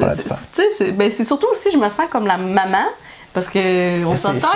Ouais, 0.00 0.92
ben, 0.92 1.10
c'est 1.10 1.24
surtout 1.24 1.48
aussi, 1.52 1.70
je 1.70 1.76
me 1.76 1.88
sens 1.90 2.06
comme 2.10 2.26
la 2.26 2.38
maman 2.38 2.84
parce 3.32 3.48
que 3.48 4.04
on 4.04 4.10
C'est- 4.16 4.16
s'entend 4.40 4.48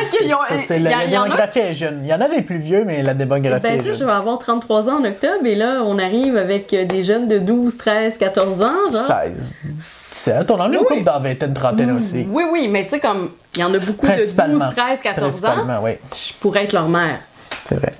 c'est- 0.58 0.78
La, 0.78 0.90
la 0.90 1.06
démographie 1.06 1.58
est 1.60 1.74
jeune. 1.74 2.00
Il 2.02 2.08
y 2.08 2.14
en 2.14 2.20
a 2.20 2.28
des 2.28 2.42
plus 2.42 2.58
vieux, 2.58 2.84
mais 2.84 3.02
la 3.02 3.14
démographie 3.14 3.62
ben, 3.62 3.74
est 3.74 3.78
tu 3.78 3.82
sais, 3.84 3.92
je 3.94 3.98
jeune. 4.00 4.06
vais 4.08 4.12
avoir 4.12 4.38
33 4.38 4.90
ans 4.90 5.00
en 5.00 5.04
octobre 5.04 5.44
et 5.46 5.54
là, 5.54 5.82
on 5.84 5.98
arrive 5.98 6.36
avec 6.36 6.74
des 6.74 7.02
jeunes 7.02 7.28
de 7.28 7.38
12, 7.38 7.76
13, 7.76 8.18
14 8.18 8.62
ans, 8.62 8.72
genre. 8.92 9.06
16. 9.06 9.56
17. 9.64 10.50
On 10.50 10.54
en 10.54 10.60
a 10.62 10.66
une 10.68 10.76
Oui. 10.78 10.84
couple 10.88 11.04
dans 11.04 11.20
vingtaine, 11.20 11.54
trentaine 11.54 11.92
aussi. 11.92 12.26
Oui, 12.30 12.44
oui, 12.50 12.68
mais 12.68 12.84
tu 12.84 12.90
sais, 12.90 13.00
comme 13.00 13.30
il 13.54 13.60
y 13.60 13.64
en 13.64 13.72
a 13.74 13.78
beaucoup 13.78 14.06
de 14.06 14.12
12, 14.12 14.20
Principalement. 14.34 14.70
13, 14.70 15.00
14 15.02 15.44
ans, 15.44 15.80
oui. 15.82 15.92
je 16.14 16.32
pourrais 16.40 16.64
être 16.64 16.72
leur 16.72 16.88
mère. 16.88 17.20
C'est 17.64 17.76
vrai. 17.76 17.92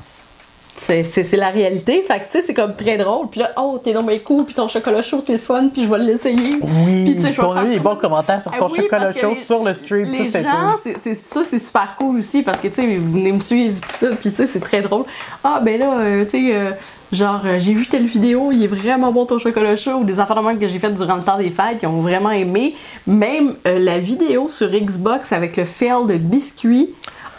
C'est, 0.77 1.37
la 1.37 1.51
réalité. 1.51 2.03
Fait 2.03 2.19
que, 2.19 2.25
tu 2.25 2.31
sais, 2.33 2.43
c'est 2.43 2.55
comme 2.55 2.75
très 2.75 2.97
drôle. 2.97 3.29
Puis 3.31 3.41
là, 3.41 3.51
oh, 3.57 3.81
t'es 3.83 3.93
donc 3.93 4.07
bien 4.09 4.19
cool, 4.19 4.45
puis 4.45 4.55
ton 4.55 4.67
chocolat 4.69 5.03
chaud, 5.03 5.21
c'est 5.25 5.35
le 5.35 5.39
fun, 5.39 5.69
puis 5.73 5.85
je 5.85 5.89
vais 5.91 5.99
l'essayer. 5.99 6.59
Oui. 6.61 7.05
Puis, 7.05 7.15
tu 7.17 7.33
sais, 7.33 7.41
on 7.41 7.53
a 7.53 7.65
eu 7.65 7.69
des 7.69 7.79
bons 7.81 7.97
commentaires 7.97 8.43
sur 8.43 8.51
Ah 8.55 8.59
ton 8.59 8.69
oui, 8.69 8.77
chocolat 8.83 9.13
chaud 9.13 9.31
les- 9.31 9.35
sur 9.37 9.63
le 9.63 9.73
stream. 9.73 10.11
Les 10.11 10.31
ça, 10.31 10.43
gens, 10.43 10.75
cool. 10.83 10.93
c'est, 10.97 11.15
ça, 11.15 11.45
c'est 11.45 11.59
super 11.61 11.95
cool 11.97 12.19
aussi 12.19 12.43
parce 12.43 12.59
que, 12.59 12.69
tu 12.69 12.75
sais, 12.75 12.97
vous 12.97 13.13
venez 13.13 13.33
me 13.33 13.41
suivre, 13.41 13.81
tout 13.81 13.89
ça, 13.89 14.09
puis 14.11 14.31
tu 14.31 14.37
sais, 14.37 14.47
c'est 14.47 14.61
très 14.61 14.83
drôle. 14.83 15.05
Ah, 15.45 15.61
ben 15.63 15.79
là, 15.79 15.99
euh, 16.01 16.25
tu 16.25 16.31
sais, 16.31 16.57
euh, 16.57 16.71
genre, 17.13 17.43
euh, 17.45 17.59
j'ai 17.61 17.73
vu 17.73 17.87
telle 17.87 18.07
vidéo, 18.07 18.51
il 18.53 18.65
est 18.65 18.69
vraiment 18.69 19.13
bon 19.13 19.27
ton 19.27 19.39
chocolat 19.39 19.77
chaud, 19.77 19.99
ou 20.01 20.05
des 20.05 20.19
affaires 20.19 20.43
de 20.43 20.59
que 20.59 20.67
j'ai 20.67 20.81
faites 20.81 20.95
durant 20.95 21.17
le 21.17 21.23
temps 21.23 21.39
des 21.39 21.51
fêtes 21.51 21.79
qui 21.79 21.87
ont 21.87 22.01
vraiment 22.03 22.31
aimé. 22.31 22.75
Même 23.07 23.55
la 23.65 23.99
vidéo 23.99 24.49
sur 24.49 24.69
Xbox 24.71 25.33
avec 25.33 25.57
le 25.57 25.65
fail 25.65 26.07
de 26.09 26.17
biscuit 26.17 26.91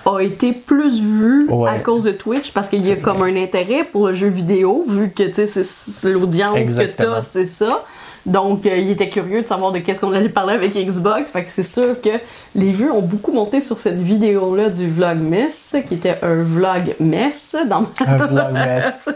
a 0.06 0.20
été 0.22 0.52
plus 0.54 1.02
Ouais. 1.50 1.70
à 1.70 1.80
cause 1.80 2.04
de 2.04 2.12
Twitch 2.12 2.52
parce 2.52 2.68
qu'il 2.70 2.86
y 2.86 2.92
a 2.92 2.96
comme 2.96 3.22
un 3.24 3.36
intérêt 3.36 3.84
pour 3.84 4.08
le 4.08 4.14
jeu 4.14 4.28
vidéo 4.28 4.84
vu 4.88 5.10
que 5.12 5.32
c'est- 5.34 6.10
l'audience 6.10 6.58
que 6.76 6.86
t'as 6.86 7.22
c'est 7.22 7.46
ça 7.46 7.84
donc 8.26 8.66
euh, 8.66 8.76
il 8.78 8.90
était 8.92 9.10
curieux 9.10 9.42
de 9.44 9.48
savoir 9.48 9.72
de 9.72 9.80
qu'est-ce 9.80 10.00
qu'on 10.00 10.12
allait 10.14 10.30
parler 10.30 10.54
avec 10.56 10.74
Xbox 10.74 11.32
fait 11.32 11.44
que 11.44 11.50
c'est 11.50 11.64
sûr 11.64 12.00
que 12.02 12.10
les 12.56 12.72
vues 12.72 12.90
ont 12.92 13.02
beaucoup 13.02 13.32
monté 13.32 13.62
sur 13.62 13.78
cette 13.78 14.00
vidéo 14.00 14.56
là 14.56 14.70
du 14.70 14.88
Vlogmas 14.88 15.76
qui 15.88 15.94
était 15.96 16.18
un 16.24 16.42
vlog 16.42 16.96
mess 17.00 17.56
dans 17.70 17.82
ma- 17.82 17.88
Un 18.08 18.18
vlogmas. 18.18 19.10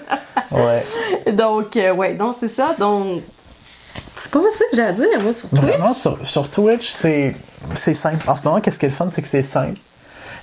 Ouais. 0.52 1.32
donc 1.34 1.76
euh, 1.78 1.94
ouais 1.94 2.14
donc 2.16 2.34
c'est 2.34 2.48
ça 2.48 2.76
donc 2.80 3.22
c'est 4.16 4.32
pas 4.32 4.40
ça 4.52 4.64
que 4.70 4.76
j'ai 4.76 4.84
à 4.84 4.92
dire 4.92 5.06
moi 5.22 5.34
sur 5.34 5.50
Twitch 5.50 5.62
Vraiment, 5.62 5.94
sur, 5.94 6.18
sur 6.24 6.50
Twitch, 6.50 6.90
c'est 6.92 7.36
c'est 7.74 7.94
simple. 7.94 8.16
En 8.28 8.36
ce 8.36 8.44
moment, 8.48 8.62
qu'est-ce 8.62 8.78
qui 8.80 8.86
est 8.86 8.90
le 8.90 8.96
fun, 8.96 9.08
c'est 9.12 9.22
que 9.22 9.28
c'est 9.28 9.44
simple. 9.44 9.80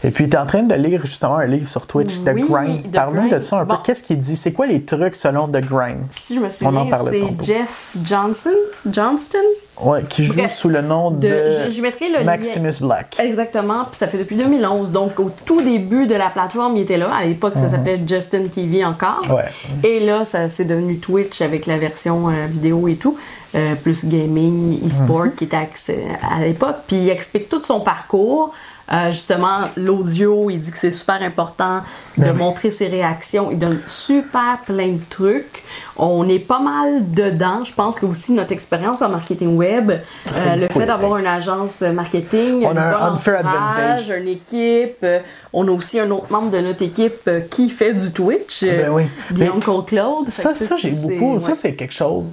Et 0.04 0.10
puis, 0.10 0.28
tu 0.28 0.36
es 0.36 0.38
en 0.38 0.46
train 0.46 0.62
de 0.62 0.74
lire 0.74 1.00
justement 1.04 1.36
un 1.36 1.46
livre 1.46 1.68
sur 1.68 1.86
Twitch, 1.86 2.18
The 2.24 2.30
Oui, 2.34 2.44
Grind. 2.48 2.92
Parle-nous 2.92 3.28
de 3.30 3.38
ça 3.40 3.56
un 3.60 3.66
peu. 3.66 3.74
Bon. 3.74 3.78
Qu'est-ce 3.84 4.02
qu'il 4.02 4.20
dit? 4.20 4.36
C'est 4.36 4.52
quoi 4.52 4.66
les 4.66 4.82
trucs 4.82 5.16
selon 5.16 5.48
The 5.48 5.60
Grind? 5.62 6.04
si 6.10 6.34
je 6.36 6.40
me 6.40 6.48
souviens 6.48 6.86
c'est. 7.10 7.44
Jeff 7.44 7.96
Johnson? 8.02 8.50
Johnston? 8.90 9.38
Ouais, 9.82 10.02
qui 10.08 10.24
joue 10.24 10.34
Bref, 10.34 10.54
sous 10.54 10.68
le 10.70 10.80
nom 10.80 11.10
de, 11.10 11.18
de- 11.28 11.50
je- 11.50 11.70
je 11.70 11.82
mettrai 11.82 12.08
le 12.08 12.18
lien. 12.20 12.24
Maximus 12.24 12.72
Black. 12.80 13.16
Exactement, 13.18 13.84
puis 13.84 13.96
ça 13.98 14.06
fait 14.08 14.16
depuis 14.16 14.34
2011. 14.36 14.90
Donc, 14.90 15.20
au 15.20 15.28
tout 15.44 15.60
début 15.60 16.06
de 16.06 16.14
la 16.14 16.30
plateforme, 16.30 16.76
il 16.78 16.82
était 16.82 16.96
là. 16.96 17.10
À 17.14 17.24
l'époque, 17.26 17.54
ça 17.56 17.68
s'appelait 17.68 18.00
Justin 18.06 18.46
TV 18.48 18.84
encore. 18.86 19.20
Mhm. 19.28 19.34
Ouais. 19.34 19.44
Et 19.84 20.00
là, 20.00 20.24
ça 20.24 20.48
c'est 20.48 20.64
devenu 20.64 20.98
Twitch 20.98 21.42
avec 21.42 21.66
la 21.66 21.76
version 21.78 22.28
euh, 22.30 22.46
vidéo 22.48 22.88
et 22.88 22.96
tout, 22.96 23.18
euh, 23.54 23.74
plus 23.74 24.06
gaming, 24.06 24.80
e-sport 24.86 25.24
Mhm. 25.26 25.32
qui 25.34 25.44
était 25.44 25.56
accès 25.58 26.04
à 26.22 26.40
l'époque. 26.40 26.76
Puis 26.86 26.96
il 26.96 27.10
explique 27.10 27.48
tout 27.50 27.62
son 27.62 27.80
parcours. 27.80 28.52
Euh, 28.92 29.10
justement, 29.10 29.62
l'audio, 29.76 30.48
il 30.48 30.60
dit 30.60 30.70
que 30.70 30.78
c'est 30.78 30.92
super 30.92 31.20
important 31.22 31.80
de 32.18 32.22
Ben 32.22 32.32
oui. 32.32 32.38
montrer 32.38 32.70
ses 32.70 32.86
réactions. 32.86 33.50
Il 33.50 33.58
donne 33.58 33.80
super 33.86 34.58
plein 34.64 34.92
de 34.92 35.00
trucs. 35.10 35.64
On 35.96 36.28
est 36.28 36.38
pas 36.38 36.60
mal 36.60 37.10
dedans. 37.12 37.64
Je 37.64 37.74
pense 37.74 37.98
que 37.98 38.06
aussi 38.06 38.32
notre 38.32 38.52
expérience 38.52 39.02
en 39.02 39.08
marketing 39.08 39.56
web, 39.56 39.90
euh, 39.90 40.56
le 40.56 40.68
fait 40.68 40.86
d'avoir 40.86 41.16
une 41.18 41.26
agence 41.26 41.82
marketing, 41.82 42.64
On 42.64 42.76
a 42.76 42.80
un 42.82 43.12
entourage, 43.12 43.40
advantage. 43.40 44.08
une 44.20 44.28
équipe. 44.28 44.96
euh, 45.02 45.18
on 45.52 45.66
a 45.68 45.70
aussi 45.72 45.98
un 45.98 46.10
autre 46.10 46.30
membre 46.30 46.50
de 46.52 46.58
notre 46.60 46.82
équipe 46.82 47.28
qui 47.50 47.70
fait 47.70 47.94
du 47.94 48.12
Twitch, 48.12 48.62
euh, 48.62 48.76
Ben 48.76 48.90
oui. 48.90 49.04
Uncle 49.48 49.84
Claude. 49.86 50.28
Ça, 50.28 50.52
que 50.52 50.58
ça 50.58 50.76
j'ai 50.76 50.90
beaucoup. 50.90 51.34
ouais. 51.34 51.40
Ça, 51.40 51.54
c'est 51.54 51.74
quelque 51.74 51.94
chose 51.94 52.26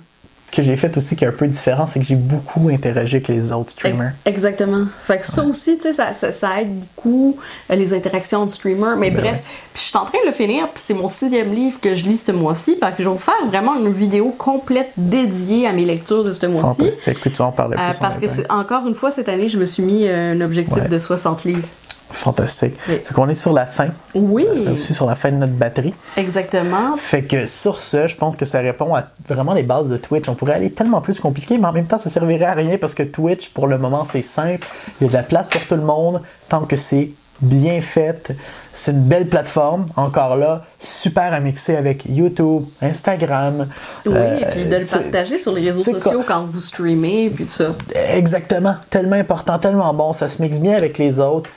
que 0.53 0.61
j'ai 0.61 0.77
fait 0.77 0.95
aussi 0.97 1.15
qui 1.15 1.23
est 1.23 1.27
un 1.27 1.31
peu 1.31 1.47
différent, 1.47 1.85
c'est 1.87 1.99
que 1.99 2.05
j'ai 2.05 2.15
beaucoup 2.15 2.69
interagi 2.69 3.15
avec 3.17 3.27
les 3.27 3.51
autres 3.51 3.71
streamers. 3.71 4.11
Exactement. 4.25 4.85
Fait 5.01 5.19
que 5.19 5.25
ça 5.25 5.43
aussi, 5.43 5.75
tu 5.77 5.83
sais, 5.83 5.93
ça, 5.93 6.13
ça, 6.13 6.31
ça 6.31 6.61
aide 6.61 6.73
beaucoup 6.95 7.37
euh, 7.71 7.75
les 7.75 7.93
interactions 7.93 8.45
du 8.45 8.53
streamer. 8.53 8.95
Mais 8.97 9.09
Ben 9.11 9.21
bref, 9.21 9.33
ouais. 9.33 9.41
puis 9.73 9.81
je 9.83 9.87
suis 9.89 9.97
en 9.97 10.05
train 10.05 10.17
de 10.23 10.27
le 10.27 10.33
finir, 10.33 10.67
puis 10.69 10.81
c'est 10.85 10.93
mon 10.93 11.07
sixième 11.07 11.51
livre 11.51 11.79
que 11.81 11.95
je 11.95 12.03
lis 12.05 12.17
ce 12.17 12.31
mois-ci. 12.31 12.77
Fait 12.79 12.91
que 12.95 13.03
je 13.03 13.09
vais 13.09 13.13
vous 13.15 13.17
faire 13.21 13.45
vraiment 13.47 13.75
une 13.79 13.91
vidéo 13.91 14.33
complète 14.37 14.91
dédiée 14.97 15.67
à 15.67 15.73
mes 15.73 15.85
lectures 15.85 16.23
de 16.23 16.33
ce 16.33 16.45
mois-ci. 16.45 16.77
Fantastique. 16.83 17.21
Que 17.21 17.29
tu 17.29 17.41
en 17.41 17.51
parlais 17.51 17.77
Euh, 17.77 17.89
plus. 17.89 17.99
parce 17.99 18.17
que 18.17 18.25
encore 18.51 18.87
une 18.87 18.95
fois 18.95 19.11
cette 19.11 19.29
année, 19.29 19.49
je 19.49 19.57
me 19.57 19.65
suis 19.65 19.83
mis 19.83 20.07
euh, 20.07 20.33
un 20.33 20.41
objectif 20.41 20.83
Ouais. 20.83 20.87
de 20.87 20.97
60 20.97 21.43
livres. 21.45 21.67
Fantastique. 22.13 22.75
Oui. 22.87 22.95
Fait 23.03 23.13
qu'on 23.13 23.27
est 23.27 23.33
sur 23.33 23.51
la 23.53 23.65
fin. 23.65 23.87
Oui, 24.15 24.45
Aussi 24.71 24.93
sur 24.93 25.07
la 25.07 25.15
fin 25.15 25.31
de 25.31 25.37
notre 25.37 25.53
batterie. 25.53 25.93
exactement. 26.15 26.95
Fait 26.95 27.23
que 27.23 27.45
sur 27.45 27.79
ce, 27.79 28.07
je 28.07 28.15
pense 28.15 28.35
que 28.35 28.45
ça 28.45 28.59
répond 28.59 28.95
à 28.95 29.03
vraiment 29.27 29.53
les 29.53 29.63
bases 29.63 29.89
de 29.89 29.97
Twitch. 29.97 30.29
On 30.29 30.35
pourrait 30.35 30.53
aller 30.53 30.71
tellement 30.71 31.01
plus 31.01 31.19
compliqué, 31.19 31.57
mais 31.57 31.65
en 31.67 31.73
même 31.73 31.87
temps, 31.87 31.99
ça 31.99 32.09
servirait 32.09 32.45
à 32.45 32.53
rien 32.53 32.77
parce 32.77 32.93
que 32.93 33.03
Twitch, 33.03 33.49
pour 33.49 33.67
le 33.67 33.77
moment, 33.77 34.03
c'est 34.09 34.21
simple. 34.21 34.65
Il 35.01 35.05
y 35.05 35.07
a 35.07 35.09
de 35.09 35.13
la 35.13 35.23
place 35.23 35.47
pour 35.47 35.61
tout 35.65 35.75
le 35.75 35.81
monde 35.81 36.21
tant 36.49 36.61
que 36.65 36.75
c'est 36.75 37.09
bien 37.41 37.81
faite. 37.81 38.31
C'est 38.71 38.91
une 38.91 39.01
belle 39.03 39.27
plateforme, 39.27 39.85
encore 39.97 40.37
là, 40.37 40.63
super 40.79 41.33
à 41.33 41.39
mixer 41.39 41.75
avec 41.75 42.03
YouTube, 42.07 42.63
Instagram. 42.81 43.67
Oui, 44.05 44.13
Euh, 44.15 44.37
et 44.39 44.45
puis 44.45 44.65
de 44.67 44.75
le 44.77 44.85
partager 44.85 45.39
sur 45.39 45.51
les 45.51 45.61
réseaux 45.69 45.81
sociaux 45.81 46.21
quoi- 46.23 46.23
quand 46.27 46.45
vous 46.45 46.59
streamez, 46.61 47.29
puis 47.33 47.45
tout 47.45 47.51
ça. 47.51 47.73
Exactement, 48.13 48.75
tellement 48.89 49.15
important, 49.17 49.59
tellement 49.59 49.93
bon, 49.93 50.13
ça 50.13 50.29
se 50.29 50.41
mixe 50.41 50.59
bien 50.59 50.75
avec 50.77 50.97
les 50.97 51.19
autres. 51.19 51.49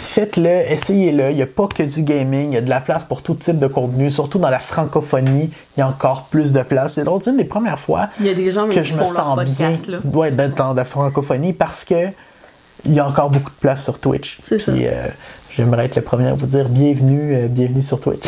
Faites-le, 0.00 0.70
essayez-le. 0.70 1.30
Il 1.30 1.36
n'y 1.36 1.42
a 1.42 1.46
pas 1.46 1.66
que 1.68 1.82
du 1.82 2.02
gaming, 2.02 2.50
il 2.50 2.54
y 2.54 2.56
a 2.58 2.60
de 2.60 2.70
la 2.70 2.80
place 2.80 3.04
pour 3.04 3.22
tout 3.22 3.34
type 3.34 3.58
de 3.58 3.66
contenu, 3.66 4.10
surtout 4.10 4.38
dans 4.38 4.48
la 4.48 4.58
francophonie, 4.58 5.50
il 5.76 5.80
y 5.80 5.82
a 5.82 5.88
encore 5.88 6.24
plus 6.30 6.52
de 6.52 6.62
place. 6.62 6.94
C'est 6.94 7.04
drôle, 7.04 7.20
c'est 7.22 7.30
une 7.30 7.36
des 7.36 7.44
premières 7.44 7.78
fois 7.78 8.08
Il 8.20 8.26
y 8.26 8.30
a 8.30 8.34
des 8.34 8.50
gens 8.50 8.66
même 8.66 8.74
que 8.74 8.82
je 8.82 8.94
me 8.94 9.04
sens 9.04 9.36
bien 9.36 9.44
podcast, 9.44 9.90
ouais, 10.12 10.30
d'être 10.30 10.56
dans 10.56 10.74
la 10.74 10.84
francophonie 10.84 11.52
parce 11.52 11.84
que 11.84 12.10
il 12.84 12.94
y 12.94 13.00
a 13.00 13.06
encore 13.06 13.30
beaucoup 13.30 13.50
de 13.50 13.56
place 13.56 13.82
sur 13.82 13.98
Twitch. 13.98 14.38
C'est 14.42 14.58
ça. 14.58 14.72
Euh, 14.72 15.08
j'aimerais 15.50 15.86
être 15.86 15.96
le 15.96 16.02
premier 16.02 16.28
à 16.28 16.34
vous 16.34 16.46
dire 16.46 16.68
bienvenue, 16.68 17.34
euh, 17.34 17.48
bienvenue 17.48 17.82
sur 17.82 18.00
Twitch. 18.00 18.24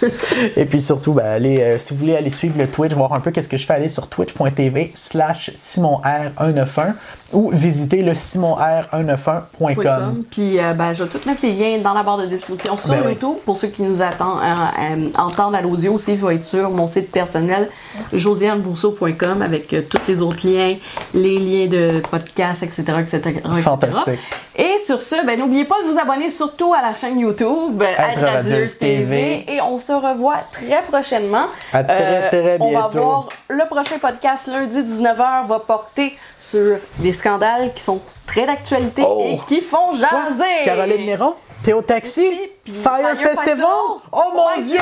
Et 0.56 0.64
puis 0.64 0.80
surtout, 0.80 1.12
ben, 1.12 1.24
allez, 1.24 1.60
euh, 1.60 1.78
si 1.78 1.92
vous 1.92 2.00
voulez 2.00 2.16
aller 2.16 2.30
suivre 2.30 2.58
le 2.58 2.68
Twitch, 2.68 2.92
voir 2.92 3.12
un 3.12 3.20
peu 3.20 3.30
qu'est-ce 3.30 3.48
que 3.48 3.56
je 3.56 3.66
fais, 3.66 3.74
allez 3.74 3.88
sur 3.88 4.08
twitch.tv 4.08 4.92
slash 4.94 5.50
simonr191 5.56 6.94
ou 7.32 7.50
visiter 7.50 8.02
le 8.02 8.14
simonr191.com. 8.14 9.74
.com. 9.76 10.24
Puis 10.30 10.58
euh, 10.58 10.72
ben, 10.74 10.92
je 10.92 11.04
vais 11.04 11.10
tout 11.10 11.20
mettre 11.26 11.40
les 11.44 11.52
liens 11.52 11.78
dans 11.78 11.92
la 11.94 12.02
barre 12.02 12.18
de 12.18 12.26
description 12.26 12.76
sur 12.76 12.90
Ben 12.90 13.02
oui. 13.04 13.12
YouTube. 13.12 13.36
Pour 13.44 13.56
ceux 13.56 13.68
qui 13.68 13.82
nous 13.82 14.02
attendent, 14.02 14.40
euh, 14.42 14.94
euh, 14.96 15.10
entendent 15.18 15.54
à 15.54 15.60
l'audio 15.60 15.94
aussi, 15.94 16.12
il 16.12 16.18
va 16.18 16.34
être 16.34 16.44
sur 16.44 16.70
mon 16.70 16.86
site 16.86 17.10
personnel, 17.10 17.68
josianebourseau.com, 18.12 19.42
avec 19.42 19.72
euh, 19.72 19.82
tous 19.82 20.00
les 20.08 20.22
autres 20.22 20.46
liens, 20.46 20.76
les 21.14 21.38
liens 21.38 21.66
de 21.66 22.00
podcasts, 22.10 22.62
etc., 22.62 22.82
etc., 23.00 23.16
etc. 23.16 23.40
Fantastique. 23.62 24.18
Et 24.56 24.78
sur 24.78 25.00
ce, 25.00 25.24
ben, 25.24 25.38
n'oubliez 25.38 25.64
pas 25.64 25.76
de 25.82 25.86
vous 25.90 25.98
abonner 25.98 26.28
surtout 26.28 26.74
à 26.74 26.82
la 26.82 26.94
chaîne 26.94 27.18
YouTube, 27.18 27.82
Être 27.82 28.20
Radieuse 28.20 28.78
TV. 28.78 29.44
Et 29.48 29.60
on 29.60 29.78
se 29.78 29.92
revoit 29.92 30.38
très 30.52 30.82
prochainement. 30.82 31.46
À 31.72 31.84
très, 31.84 32.28
très 32.28 32.56
On 32.60 32.72
va 32.72 32.80
bientôt. 32.88 32.98
voir 32.98 33.28
le 33.48 33.66
prochain 33.66 33.98
podcast 33.98 34.48
lundi 34.48 34.78
19h 34.78 35.46
va 35.46 35.58
porter 35.60 36.16
sur 36.38 36.76
des 36.98 37.12
scandales 37.20 37.72
qui 37.74 37.82
sont 37.82 38.00
très 38.26 38.46
d'actualité 38.46 39.02
Oh. 39.06 39.22
et 39.24 39.38
qui 39.46 39.60
font 39.60 39.92
jaser. 39.92 40.64
Caroline 40.64 41.04
Néron, 41.04 41.34
Théo 41.62 41.82
Taxi, 41.82 42.26
puis 42.64 42.72
Fire, 42.72 42.96
Fire 43.00 43.16
Festival? 43.18 43.36
Festival? 43.36 43.68
Oh 44.12 44.22
mon 44.34 44.62
Dieu! 44.62 44.78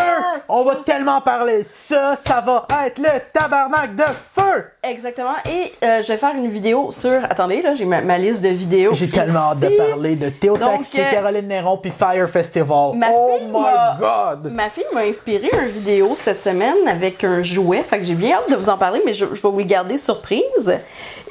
On 0.49 0.63
va 0.63 0.77
tellement 0.77 1.21
parler. 1.21 1.65
Ça, 1.69 2.15
ça 2.17 2.41
va 2.41 2.67
être 2.87 2.99
le 2.99 3.09
tabarnak 3.33 3.97
de 3.97 4.05
feu! 4.05 4.65
Exactement. 4.85 5.35
Et 5.51 5.73
euh, 5.85 6.01
je 6.01 6.07
vais 6.07 6.17
faire 6.17 6.37
une 6.37 6.49
vidéo 6.49 6.93
sur. 6.93 7.25
Attendez, 7.25 7.63
là, 7.63 7.75
j'ai 7.75 7.85
ma, 7.85 8.01
ma 8.01 8.17
liste 8.17 8.43
de 8.43 8.51
vidéos. 8.51 8.95
J'ai 8.95 9.11
tellement 9.11 9.51
hâte 9.51 9.59
de 9.59 9.71
parler 9.71 10.15
de 10.15 10.29
Théo 10.29 10.57
Donc, 10.57 10.71
Taxi, 10.71 11.01
euh, 11.01 11.11
Caroline 11.11 11.49
Néron, 11.49 11.79
puis 11.79 11.91
Fire 11.91 12.29
Festival. 12.29 12.93
Ma 12.95 13.09
oh 13.13 13.39
my 13.45 13.51
m'a- 13.51 13.97
god! 13.99 14.53
Ma 14.53 14.71
fille 14.71 14.85
m'a 14.95 15.01
inspiré 15.01 15.51
une 15.53 15.69
vidéo 15.69 16.15
cette 16.17 16.41
semaine 16.41 16.77
avec 16.87 17.25
un 17.25 17.43
jouet. 17.43 17.83
Fait 17.83 17.99
que 17.99 18.05
j'ai 18.05 18.15
bien 18.15 18.37
hâte 18.39 18.51
de 18.53 18.57
vous 18.57 18.69
en 18.69 18.79
parler, 18.79 19.03
mais 19.05 19.13
je, 19.13 19.27
je 19.33 19.43
vais 19.43 19.51
vous 19.51 19.59
le 19.59 19.65
garder 19.65 19.99
surprise. 19.99 20.79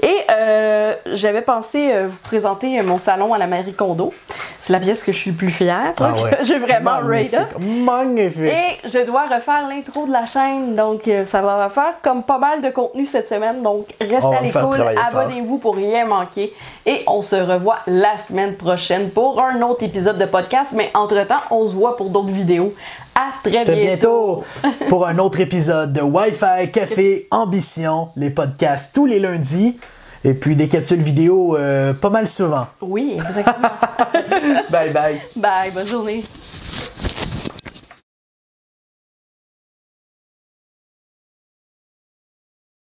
Et 0.04 0.18
euh, 0.30 0.94
j'avais 1.14 1.42
pensé 1.42 2.04
vous 2.06 2.20
présenter 2.22 2.82
mon 2.82 2.98
salon 2.98 3.34
à 3.34 3.38
la 3.38 3.48
Marie 3.48 3.74
Kondo. 3.74 4.14
C'est 4.60 4.74
la 4.74 4.80
pièce 4.80 5.04
que 5.04 5.12
je 5.12 5.18
suis 5.18 5.32
le 5.32 5.38
plus 5.38 5.50
fière. 5.50 5.94
Ah 6.00 6.14
ouais. 6.14 6.38
j'ai 6.44 6.58
vraiment 6.58 7.00
raid 7.04 7.34
up. 7.36 7.48
Magnifique. 7.60 8.52
Et 8.52 8.88
je 8.88 9.06
dois 9.06 9.28
refaire 9.28 9.68
l'intro 9.70 10.08
de 10.08 10.12
la 10.12 10.26
chaîne, 10.26 10.76
donc 10.76 11.08
euh, 11.08 11.26
ça 11.26 11.42
va 11.42 11.70
faire 11.70 12.02
comme 12.02 12.24
pas 12.24 12.38
mal 12.40 12.62
de 12.62 12.70
contenu 12.70 13.06
cette 13.06 13.28
semaine. 13.28 13.62
Donc 13.62 13.88
restez 14.02 14.36
à 14.36 14.42
l'écoute, 14.42 14.80
abonnez-vous 15.10 15.58
pour 15.60 15.76
rien 15.76 16.06
manquer. 16.06 16.54
Et 16.86 17.00
on 17.08 17.22
se 17.22 17.36
revoit 17.36 17.78
la 17.88 18.18
semaine 18.18 18.56
prochaine 18.56 19.12
pour 19.12 19.42
un 19.42 19.62
autre 19.62 19.84
épisode 19.84 20.18
de 20.18 20.26
podcast. 20.26 20.74
Mais 20.76 20.90
entre-temps, 20.94 21.42
on 21.52 21.68
se 21.68 21.76
voit 21.76 21.96
pour 21.96 22.10
d'autres 22.10 22.30
vidéos. 22.30 22.74
À 23.16 23.32
très, 23.44 23.64
Très 23.64 23.76
bientôt. 23.76 24.44
bientôt 24.62 24.88
pour 24.90 25.08
un 25.08 25.18
autre 25.18 25.40
épisode 25.40 25.92
de 25.92 26.02
Wi-Fi 26.02 26.72
Café 26.72 27.28
Ambition, 27.32 28.10
les 28.16 28.30
podcasts 28.30 28.94
tous 28.94 29.08
les 29.08 29.18
lundis. 29.20 29.80
Et 30.28 30.34
puis 30.34 30.58
des 30.58 30.68
capsules 30.68 31.02
vidéo 31.02 31.56
euh, 31.56 31.94
pas 31.94 32.10
mal 32.10 32.28
souvent. 32.28 32.68
Oui, 32.82 33.14
exactement. 33.16 33.70
bye 34.70 34.92
bye. 34.92 35.22
Bye, 35.38 35.72
bonne 35.72 35.88
journée. 35.88 36.22